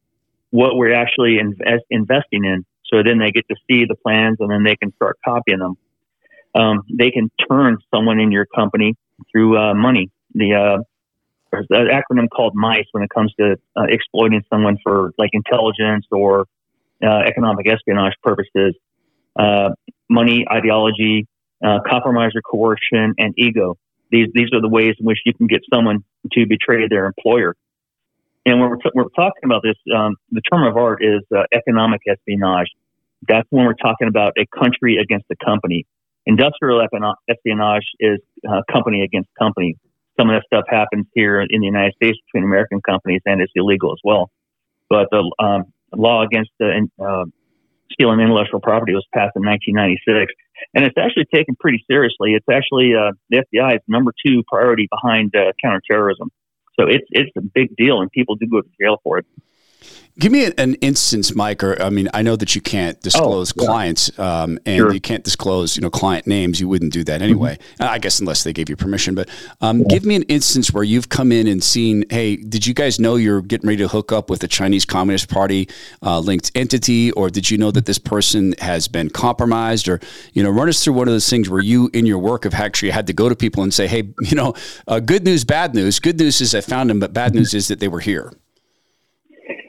[0.51, 2.65] what we're actually invest, investing in.
[2.93, 5.77] So then they get to see the plans and then they can start copying them.
[6.55, 8.95] Um, they can turn someone in your company
[9.33, 10.11] through uh, money.
[10.35, 10.83] The uh,
[11.51, 16.07] there's an acronym called MICE when it comes to uh, exploiting someone for like intelligence
[16.11, 16.47] or
[17.03, 18.75] uh, economic espionage purposes.
[19.39, 19.71] Uh,
[20.09, 21.27] money, ideology,
[21.65, 23.77] uh, compromise or coercion, and ego.
[24.11, 27.57] These these are the ways in which you can get someone to betray their employer.
[28.47, 31.45] And when we're, t- we're talking about this, um, the term of art is uh,
[31.53, 32.69] economic espionage.
[33.27, 35.87] That's when we're talking about a country against a company.
[36.27, 36.87] Industrial
[37.29, 39.77] espionage is uh, company against company.
[40.19, 43.53] Some of that stuff happens here in the United States between American companies, and it's
[43.57, 44.31] illegal as well.
[44.89, 47.25] But the um, law against the, uh,
[47.93, 50.33] stealing intellectual property was passed in 1996,
[50.75, 52.35] and it's actually taken pretty seriously.
[52.35, 56.31] It's actually uh, the FBI's number two priority behind uh, counterterrorism.
[56.79, 59.27] So it's it's a big deal, and people do go to jail for it.
[60.17, 61.65] Give me an instance, Mike.
[61.65, 63.67] Or I mean, I know that you can't disclose oh, yeah.
[63.67, 64.95] clients, um, and sure.
[64.95, 66.61] you can't disclose, you know, client names.
[66.61, 67.59] You wouldn't do that anyway.
[67.59, 67.83] Mm-hmm.
[67.83, 69.17] I guess unless they gave you permission.
[69.17, 69.29] But
[69.61, 69.87] um, yeah.
[69.89, 73.17] give me an instance where you've come in and seen, hey, did you guys know
[73.17, 75.69] you're getting ready to hook up with a Chinese Communist Party
[76.01, 79.99] uh, linked entity, or did you know that this person has been compromised, or
[80.33, 82.55] you know, run us through one of those things where you, in your work, have
[82.55, 84.55] actually had to go to people and say, hey, you know,
[84.87, 85.99] uh, good news, bad news.
[85.99, 88.33] Good news is I found them, but bad news is that they were here.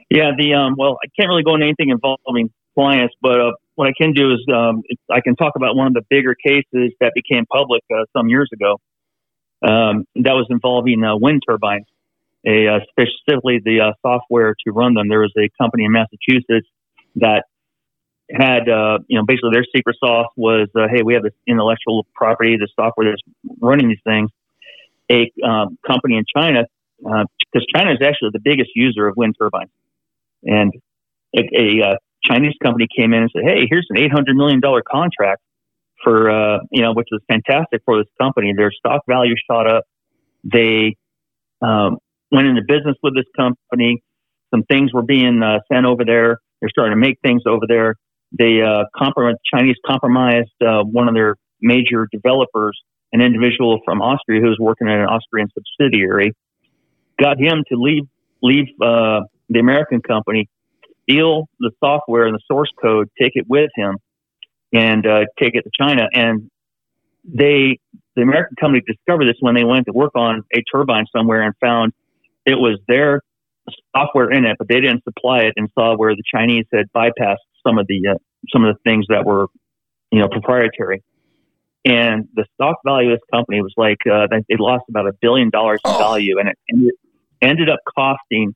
[0.09, 3.87] Yeah, the um, well, I can't really go into anything involving clients, but uh, what
[3.87, 7.13] I can do is um, I can talk about one of the bigger cases that
[7.15, 8.79] became public uh, some years ago.
[9.61, 11.87] Um, that was involving uh, wind turbines,
[12.45, 15.09] a, uh, specifically the uh, software to run them.
[15.09, 16.67] There was a company in Massachusetts
[17.15, 17.45] that
[18.29, 22.05] had, uh, you know, basically their secret sauce was, uh, hey, we have this intellectual
[22.13, 23.21] property, the software that's
[23.59, 24.29] running these things.
[25.11, 26.65] A um, company in China,
[26.97, 29.69] because China is actually the biggest user of wind turbines.
[30.45, 30.73] And
[31.35, 34.81] a, a uh, Chinese company came in and said, "Hey, here's an 800 million dollar
[34.81, 35.41] contract
[36.03, 38.53] for uh, you know, which was fantastic for this company.
[38.55, 39.83] Their stock value shot up.
[40.43, 40.95] They
[41.61, 41.97] um,
[42.31, 44.03] went into business with this company.
[44.53, 46.37] Some things were being uh, sent over there.
[46.61, 47.95] They're starting to make things over there.
[48.37, 48.83] They uh,
[49.53, 52.79] Chinese compromised uh, one of their major developers,
[53.11, 56.33] an individual from Austria who was working at an Austrian subsidiary,
[57.19, 58.03] got him to leave
[58.41, 60.49] leave uh, the American company
[61.03, 63.97] steal the software and the source code, take it with him,
[64.73, 66.07] and uh, take it to China.
[66.13, 66.49] And
[67.23, 67.79] they,
[68.15, 71.53] the American company, discovered this when they went to work on a turbine somewhere and
[71.59, 71.93] found
[72.45, 73.21] it was their
[73.95, 77.37] software in it, but they didn't supply it, and saw where the Chinese had bypassed
[77.65, 78.17] some of the uh,
[78.53, 79.47] some of the things that were,
[80.11, 81.03] you know, proprietary.
[81.83, 85.49] And the stock value of this company was like uh, they lost about a billion
[85.49, 85.97] dollars in oh.
[85.97, 86.93] value, and it ended,
[87.41, 88.55] ended up costing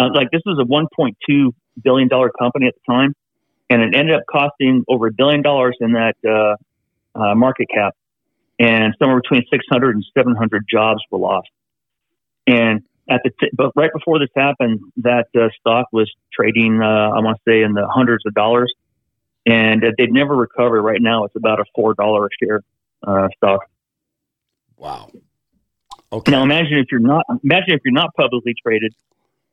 [0.00, 3.14] uh, like this was a 1.2 billion dollar company at the time,
[3.68, 6.56] and it ended up costing over a billion dollars in that uh,
[7.18, 7.94] uh, market cap,
[8.58, 11.48] and somewhere between 600 and 700 jobs were lost.
[12.46, 16.86] And at the t- but right before this happened, that uh, stock was trading, uh,
[16.86, 18.72] I want to say, in the hundreds of dollars,
[19.46, 20.82] and uh, they'd never recovered.
[20.82, 22.62] Right now, it's about a four dollar a share
[23.06, 23.60] uh, stock.
[24.76, 25.10] Wow.
[26.12, 26.32] Okay.
[26.32, 28.94] Now imagine if you're not imagine if you're not publicly traded.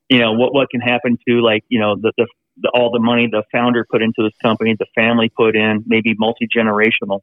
[0.10, 2.28] You know what what can happen to like you know the, the,
[2.62, 6.16] the all the money the founder put into this company, the family put in, maybe
[6.18, 7.22] multi generational,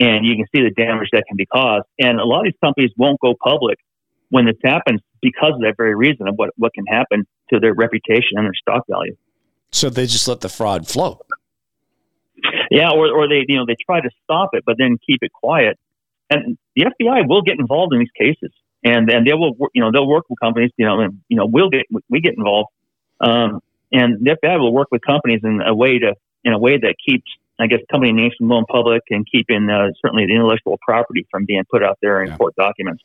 [0.00, 1.86] and you can see the damage that can be caused.
[1.98, 3.78] And a lot of these companies won't go public
[4.28, 7.74] when this happens because of that very reason of what what can happen to their
[7.74, 9.16] reputation and their stock value.
[9.72, 11.20] So they just let the fraud flow.
[12.70, 15.32] Yeah, or, or they you know they try to stop it, but then keep it
[15.32, 15.78] quiet.
[16.30, 18.50] And the FBI will get involved in these cases,
[18.84, 20.70] and and they will you know they'll work with companies.
[20.76, 22.68] You know, and you know we'll get we get involved,
[23.20, 23.60] um,
[23.92, 26.94] and the FBI will work with companies in a way to in a way that
[27.04, 31.26] keeps I guess company names from going public and keeping uh, certainly the intellectual property
[31.30, 32.36] from being put out there in yeah.
[32.36, 33.02] court documents.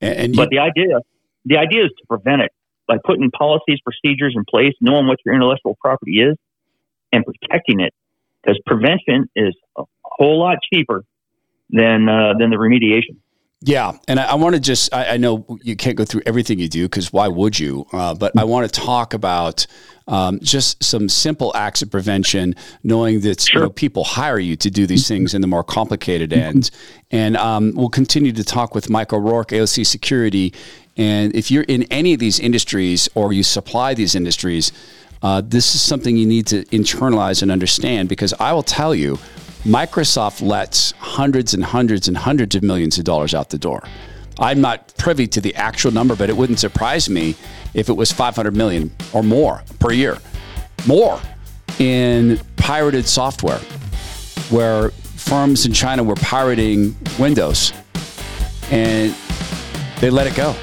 [0.00, 1.00] And, and you, but the idea
[1.44, 2.52] the idea is to prevent it
[2.86, 6.36] by putting policies, procedures in place, knowing what your intellectual property is,
[7.12, 7.92] and protecting it
[8.42, 11.04] because prevention is a whole lot cheaper
[11.70, 13.16] than uh, than the remediation.
[13.60, 16.60] Yeah, and I, I want to just, I, I, know you can't go through everything
[16.60, 17.86] you do because why would you?
[17.92, 19.66] Uh, but I want to talk about
[20.06, 23.62] um, just some simple acts of prevention, knowing that sure.
[23.62, 26.70] you know, people hire you to do these things in the more complicated end.
[27.10, 30.54] And um, we'll continue to talk with Michael Rourke, AOC Security.
[30.96, 34.70] And if you're in any of these industries or you supply these industries,
[35.20, 39.18] uh, this is something you need to internalize and understand because I will tell you,
[39.64, 43.82] Microsoft lets hundreds and hundreds and hundreds of millions of dollars out the door.
[44.38, 47.34] I'm not privy to the actual number, but it wouldn't surprise me
[47.74, 50.18] if it was 500 million or more per year.
[50.86, 51.20] More
[51.78, 53.58] in pirated software,
[54.50, 57.72] where firms in China were pirating Windows
[58.70, 59.14] and
[60.00, 60.54] they let it go.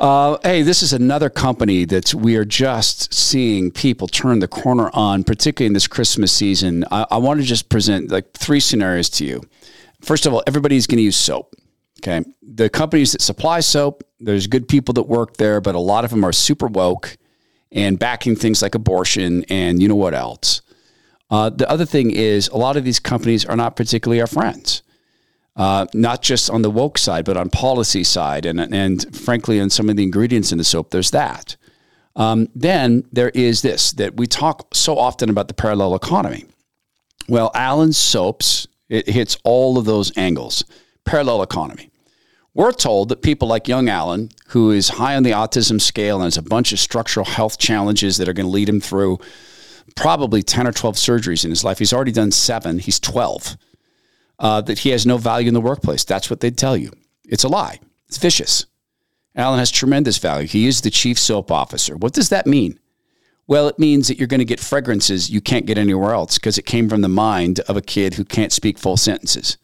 [0.00, 4.88] Uh, hey, this is another company that we are just seeing people turn the corner
[4.94, 6.86] on, particularly in this Christmas season.
[6.90, 9.42] I, I want to just present like three scenarios to you.
[10.00, 11.54] First of all, everybody's going to use soap.
[11.98, 12.24] Okay.
[12.40, 16.10] The companies that supply soap, there's good people that work there, but a lot of
[16.10, 17.18] them are super woke
[17.70, 20.62] and backing things like abortion and you know what else.
[21.28, 24.82] Uh, the other thing is, a lot of these companies are not particularly our friends
[25.56, 29.70] uh, not just on the woke side, but on policy side, and and frankly, on
[29.70, 31.56] some of the ingredients in the soap, there's that.
[32.16, 36.46] Um, then there is this that we talk so often about the parallel economy.
[37.28, 40.64] Well, Allen's soaps it hits all of those angles.
[41.04, 41.90] Parallel economy.
[42.52, 46.24] We're told that people like young Allen, who is high on the autism scale and
[46.24, 49.18] has a bunch of structural health challenges that are going to lead him through
[49.94, 51.78] probably 10 or 12 surgeries in his life.
[51.78, 53.56] He's already done seven, he's 12
[54.40, 56.02] uh, that he has no value in the workplace.
[56.02, 56.90] That's what they'd tell you.
[57.28, 57.78] It's a lie.
[58.08, 58.66] It's vicious.
[59.36, 60.48] Allen has tremendous value.
[60.48, 61.96] He is the chief soap officer.
[61.96, 62.80] What does that mean?
[63.46, 66.58] Well, it means that you're going to get fragrances you can't get anywhere else because
[66.58, 69.56] it came from the mind of a kid who can't speak full sentences.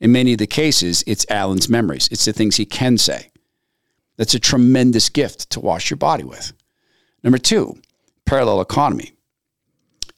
[0.00, 3.30] In many of the cases, it's Allen's memories, it's the things he can say.
[4.16, 6.52] That's a tremendous gift to wash your body with.
[7.22, 7.80] Number two,
[8.24, 9.12] parallel economy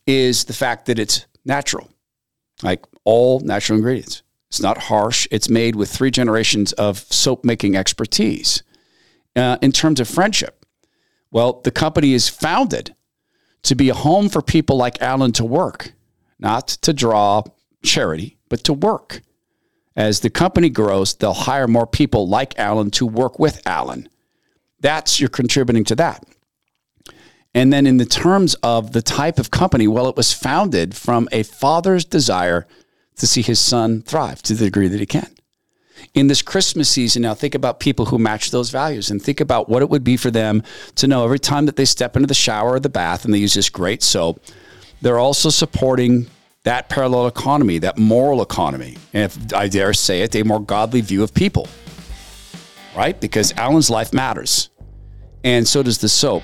[0.06, 1.88] is the fact that it's natural.
[2.62, 4.22] Like all natural ingredients.
[4.48, 5.28] It's not harsh.
[5.30, 8.62] It's made with three generations of soap making expertise.
[9.36, 10.66] Uh, in terms of friendship,
[11.30, 12.94] well, the company is founded
[13.62, 15.92] to be a home for people like Allen to work,
[16.38, 17.44] not to draw
[17.84, 19.22] charity, but to work.
[19.94, 24.08] As the company grows, they'll hire more people like Allen to work with Allen.
[24.80, 26.24] That's you're contributing to that.
[27.52, 31.28] And then, in the terms of the type of company, well, it was founded from
[31.32, 32.66] a father's desire
[33.20, 35.28] to see his son thrive to the degree that he can.
[36.14, 39.68] In this Christmas season, now think about people who match those values and think about
[39.68, 40.62] what it would be for them
[40.96, 43.38] to know every time that they step into the shower or the bath and they
[43.38, 44.42] use this great soap,
[45.02, 46.26] they're also supporting
[46.64, 48.96] that parallel economy, that moral economy.
[49.12, 51.68] And if I dare say it, a more godly view of people,
[52.96, 53.18] right?
[53.18, 54.70] Because Allen's life matters.
[55.44, 56.42] And so does the soap.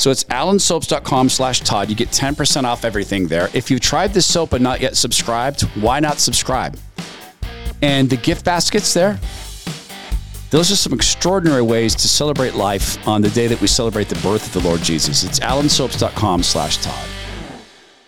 [0.00, 1.90] So it's allensoaps.com slash Todd.
[1.90, 3.50] You get 10% off everything there.
[3.52, 6.78] If you've tried this soap but not yet subscribed, why not subscribe?
[7.82, 9.20] And the gift baskets there,
[10.48, 14.18] those are some extraordinary ways to celebrate life on the day that we celebrate the
[14.20, 15.22] birth of the Lord Jesus.
[15.22, 17.19] It's allensoaps.com slash Todd.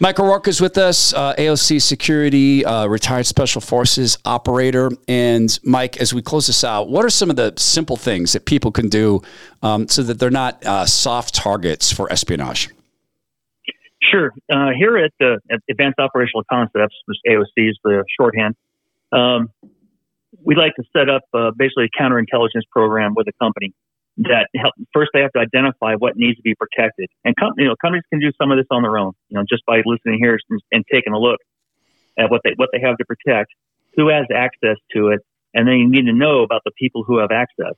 [0.03, 4.91] Mike O'Rourke is with us, uh, AOC Security, uh, retired Special Forces operator.
[5.07, 8.45] And Mike, as we close this out, what are some of the simple things that
[8.45, 9.23] people can do
[9.63, 12.69] um, so that they're not uh, soft targets for espionage?
[14.03, 14.33] Sure.
[14.53, 15.39] Uh, here at the
[15.71, 18.57] Advanced Operational Concepts, which AOC is the shorthand,
[19.13, 19.53] um,
[20.43, 23.73] we like to set up uh, basically a counterintelligence program with a company
[24.19, 27.09] that help, first they have to identify what needs to be protected.
[27.25, 29.45] And com- you know, companies can do some of this on their own, you know,
[29.49, 31.41] just by listening here and, and taking a look
[32.19, 33.51] at what they what they have to protect,
[33.97, 35.21] who has access to it,
[35.55, 37.75] and then you need to know about the people who have access.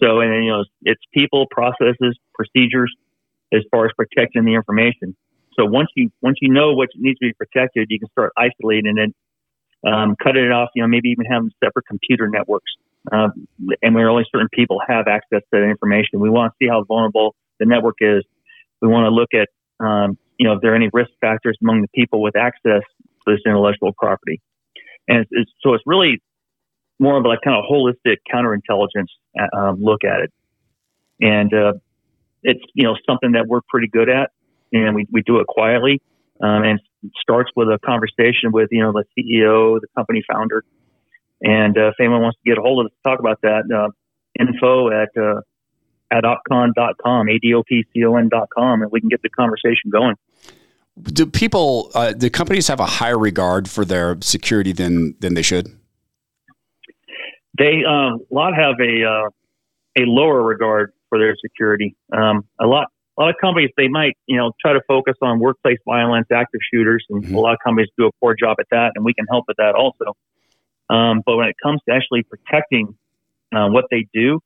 [0.00, 2.94] So, and you know, it's people, processes, procedures,
[3.52, 5.16] as far as protecting the information.
[5.58, 8.96] So once you once you know what needs to be protected, you can start isolating
[8.98, 9.14] it,
[9.86, 10.70] um, cutting it off.
[10.76, 12.70] You know, maybe even have separate computer networks
[13.12, 13.28] uh,
[13.82, 16.20] and where only certain people have access to that information.
[16.20, 18.24] We want to see how vulnerable the network is.
[18.80, 19.48] We want to look at,
[19.84, 23.26] um, you know, if there are any risk factors among the people with access to
[23.26, 24.40] this intellectual property.
[25.08, 26.22] And it's, it's, so it's really
[26.98, 30.32] more of like kind of holistic counterintelligence uh, um, look at it.
[31.20, 31.72] And uh,
[32.42, 34.30] it's, you know, something that we're pretty good at,
[34.72, 36.00] and we, we do it quietly.
[36.42, 40.64] Um, and it starts with a conversation with, you know, the CEO, the company founder,
[41.42, 43.64] and uh, if anyone wants to get a hold of us to talk about that,
[43.74, 43.88] uh,
[44.38, 45.40] info at uh,
[46.10, 50.16] at opcon.com, A-D-O-P-C-O-N.com, and we can get the conversation going.
[51.00, 55.42] Do people, uh, do companies have a higher regard for their security than, than they
[55.42, 55.68] should?
[57.56, 59.28] They, uh, a lot have a, uh,
[59.98, 61.96] a lower regard for their security.
[62.12, 62.88] Um, a lot,
[63.18, 66.60] a lot of companies, they might, you know, try to focus on workplace violence, active
[66.72, 67.34] shooters, and mm-hmm.
[67.34, 69.56] a lot of companies do a poor job at that, and we can help with
[69.58, 70.16] that also.
[70.90, 72.96] Um, but when it comes to actually protecting
[73.54, 74.40] uh, what they do,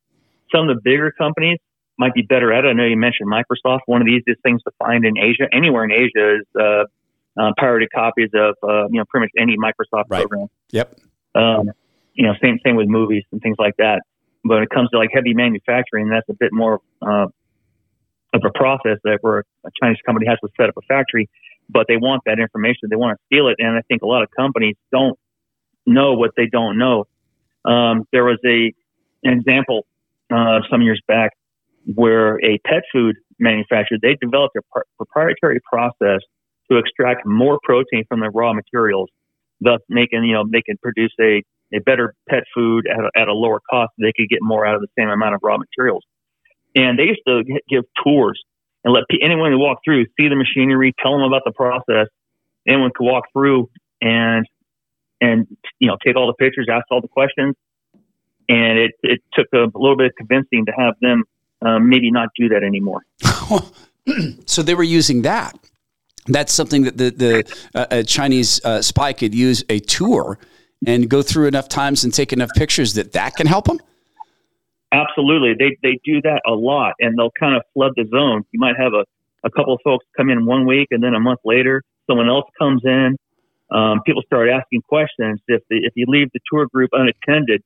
[0.55, 1.59] some of the bigger companies
[1.99, 2.69] might be better at it.
[2.69, 3.81] I know you mentioned Microsoft.
[3.87, 6.85] One of the easiest things to find in Asia, anywhere in Asia, is uh,
[7.41, 10.21] uh, pirated copies of uh, you know pretty much any Microsoft right.
[10.21, 10.49] program.
[10.71, 10.99] Yep.
[11.35, 11.71] Um,
[12.15, 14.03] you know, same same with movies and things like that.
[14.45, 17.27] But when it comes to like heavy manufacturing, that's a bit more uh,
[18.35, 21.29] of a process that where a Chinese company has to set up a factory,
[21.71, 22.89] but they want that information.
[22.91, 25.19] They want to steal it, and I think a lot of companies don't
[25.87, 27.05] know what they don't know.
[27.65, 28.73] Um, there was a
[29.27, 29.87] an example
[30.31, 31.33] uh, some years back
[31.95, 36.21] where a pet food manufacturer they developed a par- proprietary process
[36.71, 39.11] to extract more protein from the raw materials,
[39.61, 41.43] thus making you know they could produce a
[41.75, 43.93] a better pet food at a, at a lower cost.
[43.99, 46.05] They could get more out of the same amount of raw materials.
[46.77, 48.41] And they used to give tours
[48.85, 52.09] and let anyone who walked through see the machinery, tell them about the process.
[52.67, 53.71] Anyone could walk through
[54.01, 54.47] and
[55.21, 55.47] and
[55.79, 57.55] you know take all the pictures, ask all the questions,
[58.49, 61.25] and it it took a little bit of convincing to have them
[61.63, 63.05] um, maybe not do that anymore.
[64.47, 65.59] so they were using that.
[66.27, 70.39] That's something that the the uh, Chinese uh, spy could use a tour
[70.87, 73.79] and go through enough times and take enough pictures that that can help them.
[74.93, 78.45] Absolutely, they they do that a lot, and they'll kind of flood the zone.
[78.53, 79.05] You might have a
[79.45, 82.47] a couple of folks come in one week, and then a month later, someone else
[82.59, 83.17] comes in,
[83.75, 85.41] um, people start asking questions.
[85.49, 87.63] If the, if you leave the tour group unattended,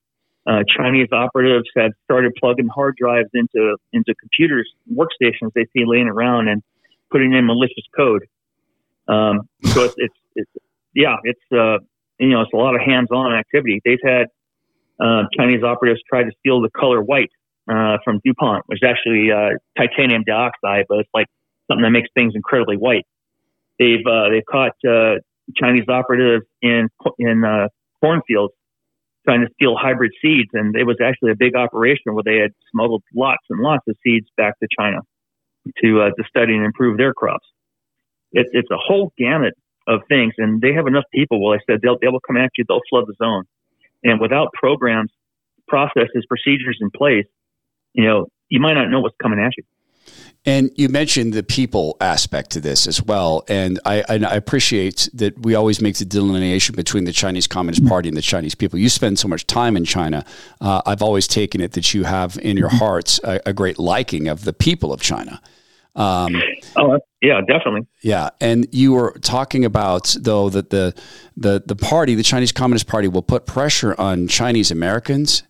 [0.47, 6.09] uh, Chinese operatives have started plugging hard drives into into computers, workstations they see laying
[6.09, 6.63] around, and
[7.11, 8.25] putting in malicious code.
[9.07, 10.51] Um, so it's, it's, it's
[10.95, 11.79] yeah, it's uh,
[12.19, 13.83] you know it's a lot of hands-on activity.
[13.85, 14.29] They've had
[14.99, 17.31] uh, Chinese operatives try to steal the color white
[17.71, 21.27] uh, from DuPont, which is actually uh, titanium dioxide, but it's like
[21.71, 23.05] something that makes things incredibly white.
[23.79, 25.17] They've uh, they've caught uh,
[25.57, 26.89] Chinese operatives in
[27.19, 27.69] in uh,
[28.01, 28.53] cornfields
[29.25, 32.53] trying to steal hybrid seeds, and it was actually a big operation where they had
[32.71, 35.01] smuggled lots and lots of seeds back to China
[35.83, 37.47] to uh, to study and improve their crops.
[38.33, 39.55] It's it's a whole gamut
[39.87, 41.43] of things, and they have enough people.
[41.43, 43.45] Well, I said they'll they will come at you, they'll flood the zone,
[44.05, 45.11] and without programs,
[45.67, 47.27] processes, procedures in place,
[47.93, 49.65] you know, you might not know what's coming at you.
[50.47, 53.45] And you mentioned the people aspect to this as well.
[53.49, 58.09] And I, I, appreciate that we always make the delineation between the Chinese Communist Party
[58.09, 58.79] and the Chinese people.
[58.79, 60.25] You spend so much time in China.
[60.61, 64.29] Uh, I've always taken it that you have in your hearts a, a great liking
[64.29, 65.43] of the people of China.
[65.99, 66.41] Um,
[66.77, 67.87] oh, yeah, definitely.
[68.03, 70.95] Yeah, and you were talking about though that the
[71.37, 75.43] the the party, the Chinese Communist Party, will put pressure on Chinese Americans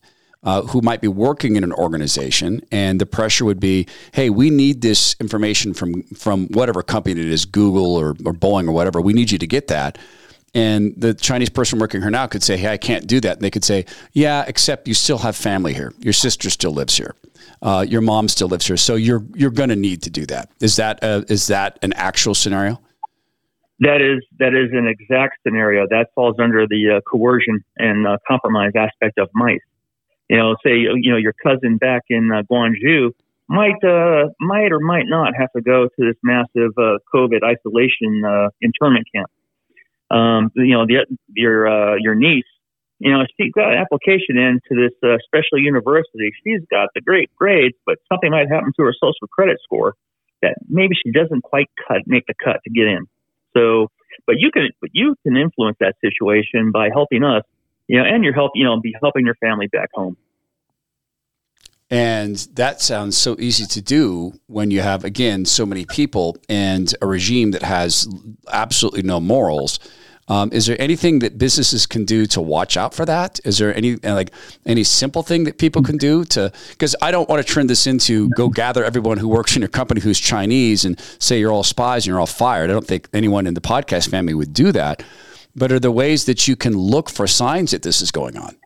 [0.45, 4.51] uh, who might be working in an organization, and the pressure would be, "Hey, we
[4.51, 9.01] need this information from from whatever company it is, Google or, or Boeing or whatever.
[9.01, 9.99] We need you to get that."
[10.55, 13.43] And the Chinese person working here now could say, "Hey, I can't do that." And
[13.43, 15.93] they could say, "Yeah, except you still have family here.
[16.01, 17.15] Your sister still lives here.
[17.61, 18.77] Uh, your mom still lives here.
[18.77, 21.93] So you're you're going to need to do that." Is that a, is that an
[21.95, 22.81] actual scenario?
[23.81, 28.19] That is that is an exact scenario that falls under the uh, coercion and uh,
[28.29, 29.61] compromise aspect of MICE
[30.29, 33.13] you know, say you know your cousin back in uh, Guangzhou
[33.49, 38.23] might uh, might or might not have to go to this massive uh, COVID isolation
[38.25, 39.31] uh, internment camp.
[40.11, 42.45] Um, you know, the, your uh, your niece,
[42.99, 46.31] you know, she got an application into this uh, special university.
[46.45, 49.95] She's got the great grades, but something might happen to her social credit score
[50.43, 53.07] that maybe she doesn't quite cut make the cut to get in.
[53.57, 53.89] So,
[54.27, 57.43] but you can but you can influence that situation by helping us
[57.89, 60.17] you know, and you're help, you know, be helping your family back home.
[61.91, 66.95] And that sounds so easy to do when you have, again, so many people and
[67.01, 68.07] a regime that has
[68.53, 69.79] absolutely no morals.
[70.29, 73.41] Um, is there anything that businesses can do to watch out for that?
[73.47, 74.33] Is there any uh, like
[74.67, 76.53] any simple thing that people can do to?
[76.69, 79.71] Because I don't want to turn this into go gather everyone who works in your
[79.71, 82.69] company who's Chinese and say you're all spies and you're all fired.
[82.69, 85.03] I don't think anyone in the podcast family would do that
[85.55, 88.57] but are there ways that you can look for signs that this is going on?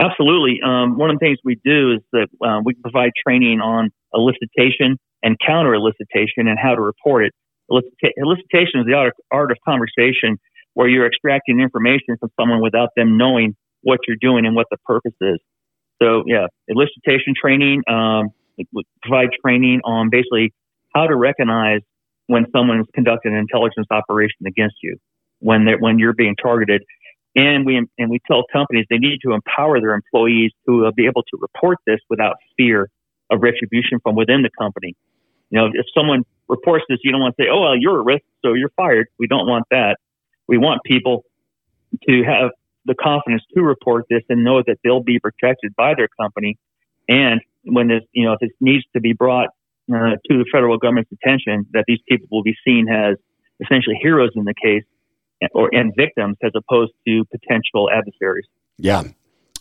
[0.00, 0.60] Absolutely.
[0.64, 4.94] Um, one of the things we do is that uh, we provide training on elicitation
[5.22, 7.32] and counter elicitation and how to report it.
[7.70, 10.38] elicitation is the art, art of conversation
[10.74, 14.76] where you're extracting information from someone without them knowing what you're doing and what the
[14.86, 15.38] purpose is.
[16.00, 18.28] So, yeah, elicitation training, um,
[19.02, 20.52] provide training on basically
[20.94, 21.80] how to recognize
[22.28, 24.96] when someone is conducting an intelligence operation against you
[25.40, 26.82] when they when you're being targeted.
[27.36, 31.06] And we and we tell companies they need to empower their employees to uh, be
[31.06, 32.88] able to report this without fear
[33.30, 34.96] of retribution from within the company.
[35.50, 38.02] You know, if someone reports this, you don't want to say, "Oh, well, you're a
[38.02, 39.98] risk, so you're fired." We don't want that.
[40.46, 41.24] We want people
[42.08, 42.50] to have
[42.86, 46.58] the confidence to report this and know that they'll be protected by their company.
[47.08, 49.48] And when this, you know, if this needs to be brought
[49.92, 53.16] uh, to the federal government's attention, that these people will be seen as
[53.60, 54.84] essentially heroes in the case
[55.52, 58.46] or and victims as opposed to potential adversaries.
[58.76, 59.04] Yeah.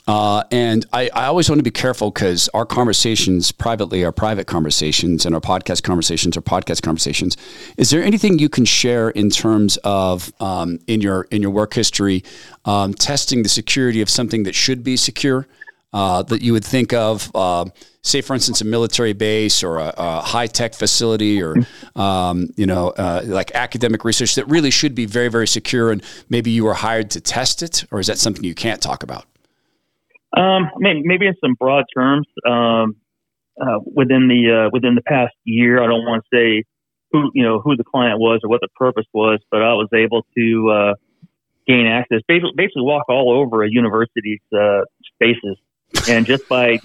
[0.07, 4.47] Uh, and I, I always want to be careful because our conversations privately are private
[4.47, 7.35] conversations and our podcast conversations are podcast conversations.
[7.75, 11.73] Is there anything you can share in terms of um, in your in your work
[11.73, 12.23] history
[12.63, 15.45] um, testing the security of something that should be secure
[15.97, 17.31] uh, that you would think of?
[17.33, 17.65] Uh,
[18.03, 21.55] say, for instance, a military base or a, a high tech facility or,
[21.95, 26.03] um, you know, uh, like academic research that really should be very, very secure and
[26.29, 27.83] maybe you were hired to test it?
[27.89, 29.25] Or is that something you can't talk about?
[30.37, 32.97] Um, maybe in some broad terms, um,
[33.59, 36.63] uh, within the uh, within the past year, I don't want to say
[37.11, 39.87] who you know who the client was or what the purpose was, but I was
[39.95, 40.93] able to
[41.65, 44.41] gain access, basically, basically walk all over a university's
[45.15, 45.57] spaces,
[46.09, 46.79] and just by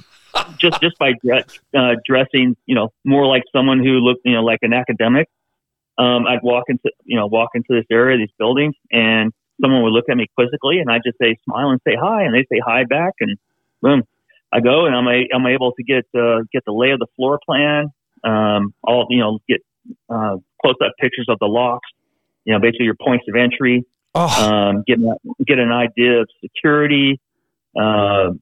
[0.59, 1.45] just just by dress,
[1.77, 5.29] uh, dressing, you know, more like someone who looked, you know, like an academic.
[5.99, 9.93] Um, I'd walk into, you know, walk into this area, these buildings, and someone would
[9.93, 12.61] look at me quizzically, and I'd just say smile and say hi, and they say
[12.65, 13.37] hi back, and
[13.83, 14.05] boom,
[14.53, 17.07] I go, and I'm a, I'm able to get uh, get the lay of the
[17.17, 17.93] floor plan,
[18.25, 19.61] um, all you know, get
[20.09, 21.89] uh, close up pictures of the locks,
[22.45, 23.85] you know, basically your points of entry,
[24.15, 24.43] oh.
[24.43, 24.99] um, get
[25.47, 27.21] get an idea of security.
[27.79, 28.33] Uh,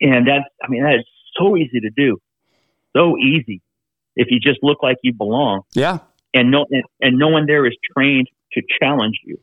[0.00, 1.04] and that's, I mean, that is
[1.38, 2.18] so easy to do.
[2.96, 3.60] So easy.
[4.16, 5.62] If you just look like you belong.
[5.74, 5.98] Yeah.
[6.34, 9.38] And no, and, and no one there is trained to challenge you.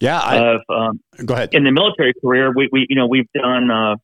[0.00, 0.18] Yeah.
[0.18, 1.50] I, um, go ahead.
[1.52, 3.96] In the military career, we, we, you know, we've done, uh,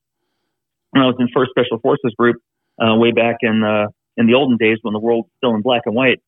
[0.91, 2.37] when I was in first special forces group,
[2.79, 5.63] uh, way back in, uh, in the olden days when the world was still in
[5.63, 6.23] black and white,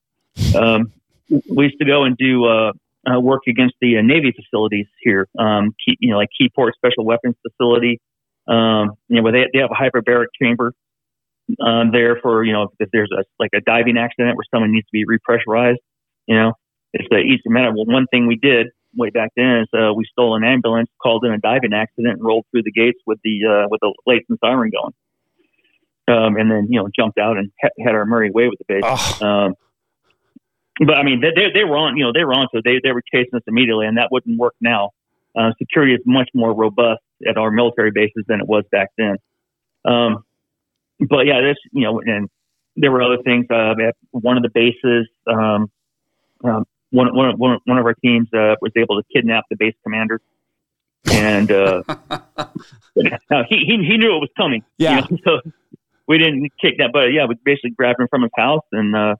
[0.55, 0.93] um,
[1.29, 2.73] we used to go and do, uh,
[3.07, 7.05] uh, work against the uh, Navy facilities here, um, key, you know, like Keyport Special
[7.05, 8.01] Weapons Facility,
[8.49, 10.72] um, you know, they, they have a hyperbaric chamber
[11.61, 14.86] um, there for, you know, if there's a, like a diving accident where someone needs
[14.86, 15.76] to be repressurized,
[16.26, 16.53] you know,
[16.92, 17.72] it's the easy matter.
[17.74, 21.24] Well, one thing we did way back then is uh, we stole an ambulance, called
[21.24, 24.24] in a diving accident, and rolled through the gates with the uh, with the lights
[24.28, 24.94] and siren going.
[26.09, 28.64] Um, and then you know jumped out and ha- had our merry way with the
[28.66, 28.82] base.
[28.84, 29.26] Oh.
[29.26, 29.55] Um,
[30.80, 32.80] but I mean, they, they, they were on, you know, they were on, so they
[32.82, 34.90] they were chasing us immediately, and that wouldn't work now.
[35.38, 39.16] Uh, security is much more robust at our military bases than it was back then.
[39.85, 40.25] Um,
[41.09, 42.29] but yeah, this, you know, and
[42.77, 43.47] there were other things.
[43.51, 45.71] Uh, at one of the bases, um,
[46.45, 49.75] um, one, one, one, one of our teams uh, was able to kidnap the base
[49.83, 50.21] commander.
[51.12, 51.83] and uh,
[53.49, 54.64] he, he he knew it was coming.
[54.79, 55.07] Yeah.
[55.09, 55.51] You know, so
[56.09, 59.14] we didn't kick that, but yeah, we basically grabbed him from his house and uh,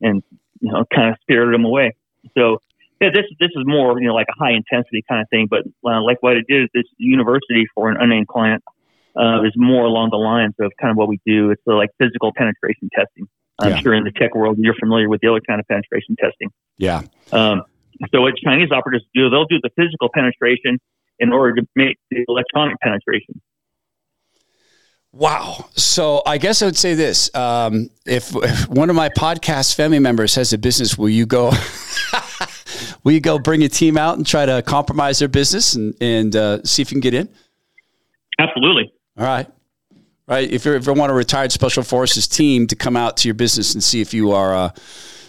[0.00, 0.22] and
[0.60, 1.94] you know kind of spirited him away.
[2.36, 2.60] So
[3.00, 5.62] yeah, this this is more you know like a high intensity kind of thing, but
[5.88, 8.62] uh, like what it is, this university for an unnamed client
[9.16, 11.50] uh, is more along the lines of kind of what we do.
[11.50, 13.26] It's uh, like physical penetration testing.
[13.58, 13.76] I'm Yeah.
[13.80, 16.50] sure in the tech world you're familiar with the other kind of penetration testing.
[16.78, 17.02] Yeah.
[17.32, 17.62] Um,
[18.12, 20.78] so what Chinese operatives do, they'll do the physical penetration
[21.18, 23.40] in order to make the electronic penetration.
[25.12, 25.66] Wow.
[25.74, 29.98] So I guess I would say this: um, if, if one of my podcast family
[29.98, 31.50] members has a business, will you go?
[33.04, 36.36] will you go bring a team out and try to compromise their business and and
[36.36, 37.28] uh, see if you can get in?
[38.38, 38.92] Absolutely.
[39.18, 39.46] All right.
[40.26, 40.50] Right.
[40.50, 43.34] If you if you want a retired special forces team to come out to your
[43.34, 44.70] business and see if you are uh,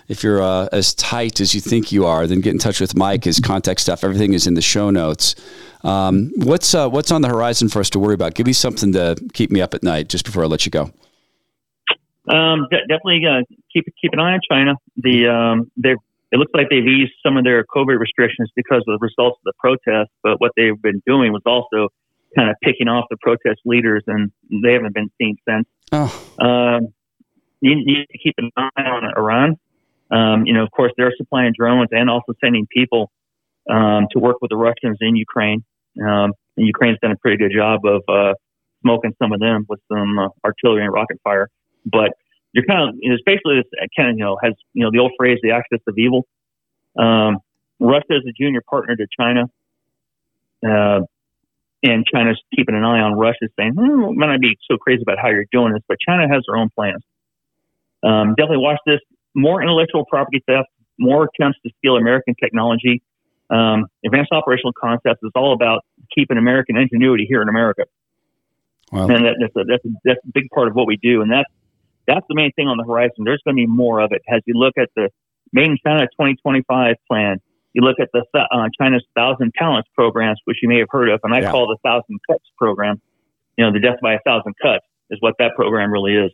[0.08, 2.96] if you're uh, as tight as you think you are, then get in touch with
[2.96, 3.24] Mike.
[3.24, 5.36] His contact stuff, everything is in the show notes.
[5.84, 8.36] Um, what's uh, what's on the horizon for us to worry about?
[8.36, 10.92] Give me something to keep me up at night just before I let you go.
[12.28, 13.42] Um, de- definitely uh,
[13.74, 14.76] keep keep an eye on China.
[14.98, 15.96] The um, they
[16.32, 19.44] it looks like they've eased some of their COVID restrictions because of the results of
[19.44, 20.14] the protests.
[20.24, 21.90] But what they've been doing was also
[22.36, 24.32] kind of picking off the protest leaders, and
[24.64, 25.68] they haven't been seen since.
[25.92, 26.08] Oh,
[26.40, 26.88] Um,
[27.60, 29.58] you need to keep an eye on Iran.
[30.10, 33.12] Um, you know, of course, they're supplying drones and also sending people
[33.70, 35.64] um, to work with the Russians in Ukraine.
[36.00, 38.34] Um, and Ukraine's done a pretty good job of uh,
[38.82, 41.50] smoking some of them with some uh, artillery and rocket fire.
[41.86, 42.14] But
[42.54, 45.00] you're kind of, it's basically this uh, kind of, you know, has, you know, the
[45.00, 46.28] old phrase, the axis of evil.
[46.98, 47.40] Um,
[47.80, 49.46] Russia is a junior partner to China.
[50.66, 51.02] Uh,
[51.84, 55.18] and China's keeping an eye on Russia, saying, hmm, might not be so crazy about
[55.20, 57.04] how you're doing this, but China has their own plans.
[58.04, 59.00] Um, definitely watch this.
[59.34, 60.68] More intellectual property theft,
[61.00, 63.02] more attempts to steal American technology.
[63.50, 65.84] Um, advanced operational concepts is all about
[66.14, 67.86] keeping American ingenuity here in America.
[68.92, 71.22] well, And that, that's, a, that's, a, that's a big part of what we do.
[71.22, 71.50] And that's,
[72.14, 73.24] that's the main thing on the horizon.
[73.24, 75.10] There's going to be more of it as you look at the
[75.54, 77.38] Made in China 2025 plan.
[77.74, 81.20] You look at the uh, China's Thousand Talents programs, which you may have heard of,
[81.24, 81.52] and I Yeah.
[81.52, 83.02] call the Thousand Cuts program.
[83.58, 86.32] You know, the death by a thousand cuts is what that program really is.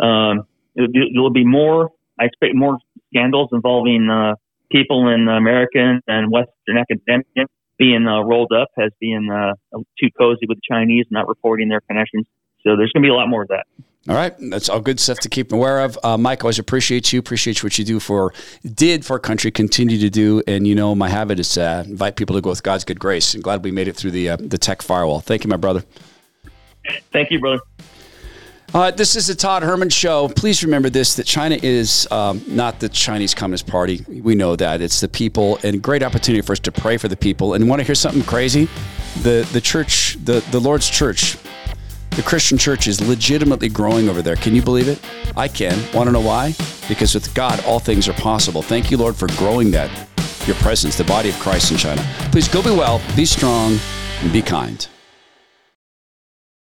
[0.00, 0.44] Um,
[0.74, 1.90] it, will be more.
[2.18, 2.78] I expect more
[3.10, 4.34] scandals involving uh,
[4.70, 7.46] people in American and Western academia
[7.78, 9.52] being uh, rolled up as being uh,
[10.00, 12.26] too cozy with the Chinese, not reporting their connections.
[12.64, 13.66] So there's going to be a lot more of that.
[14.06, 15.98] All right, that's all good stuff to keep aware of.
[16.02, 17.18] Uh, Mike, always appreciate you.
[17.18, 18.32] Appreciate what you do for
[18.74, 19.50] did for our country.
[19.50, 22.48] Continue to do, and you know my habit is to uh, invite people to go
[22.48, 23.34] with God's good grace.
[23.34, 25.20] And glad we made it through the uh, the tech firewall.
[25.20, 25.84] Thank you, my brother.
[27.12, 27.60] Thank you, brother.
[28.74, 30.28] Uh, this is the Todd Herman Show.
[30.28, 34.04] Please remember this: that China is um, not the Chinese Communist Party.
[34.08, 37.16] We know that it's the people, and great opportunity for us to pray for the
[37.16, 37.54] people.
[37.54, 38.68] And want to hear something crazy?
[39.22, 41.36] The the church, the the Lord's church,
[42.18, 44.34] the Christian church is legitimately growing over there.
[44.34, 45.00] Can you believe it?
[45.36, 45.78] I can.
[45.94, 46.52] Want to know why?
[46.88, 48.60] Because with God, all things are possible.
[48.60, 49.88] Thank you, Lord, for growing that
[50.44, 52.04] your presence, the body of Christ in China.
[52.32, 53.78] Please go be well, be strong,
[54.20, 54.88] and be kind.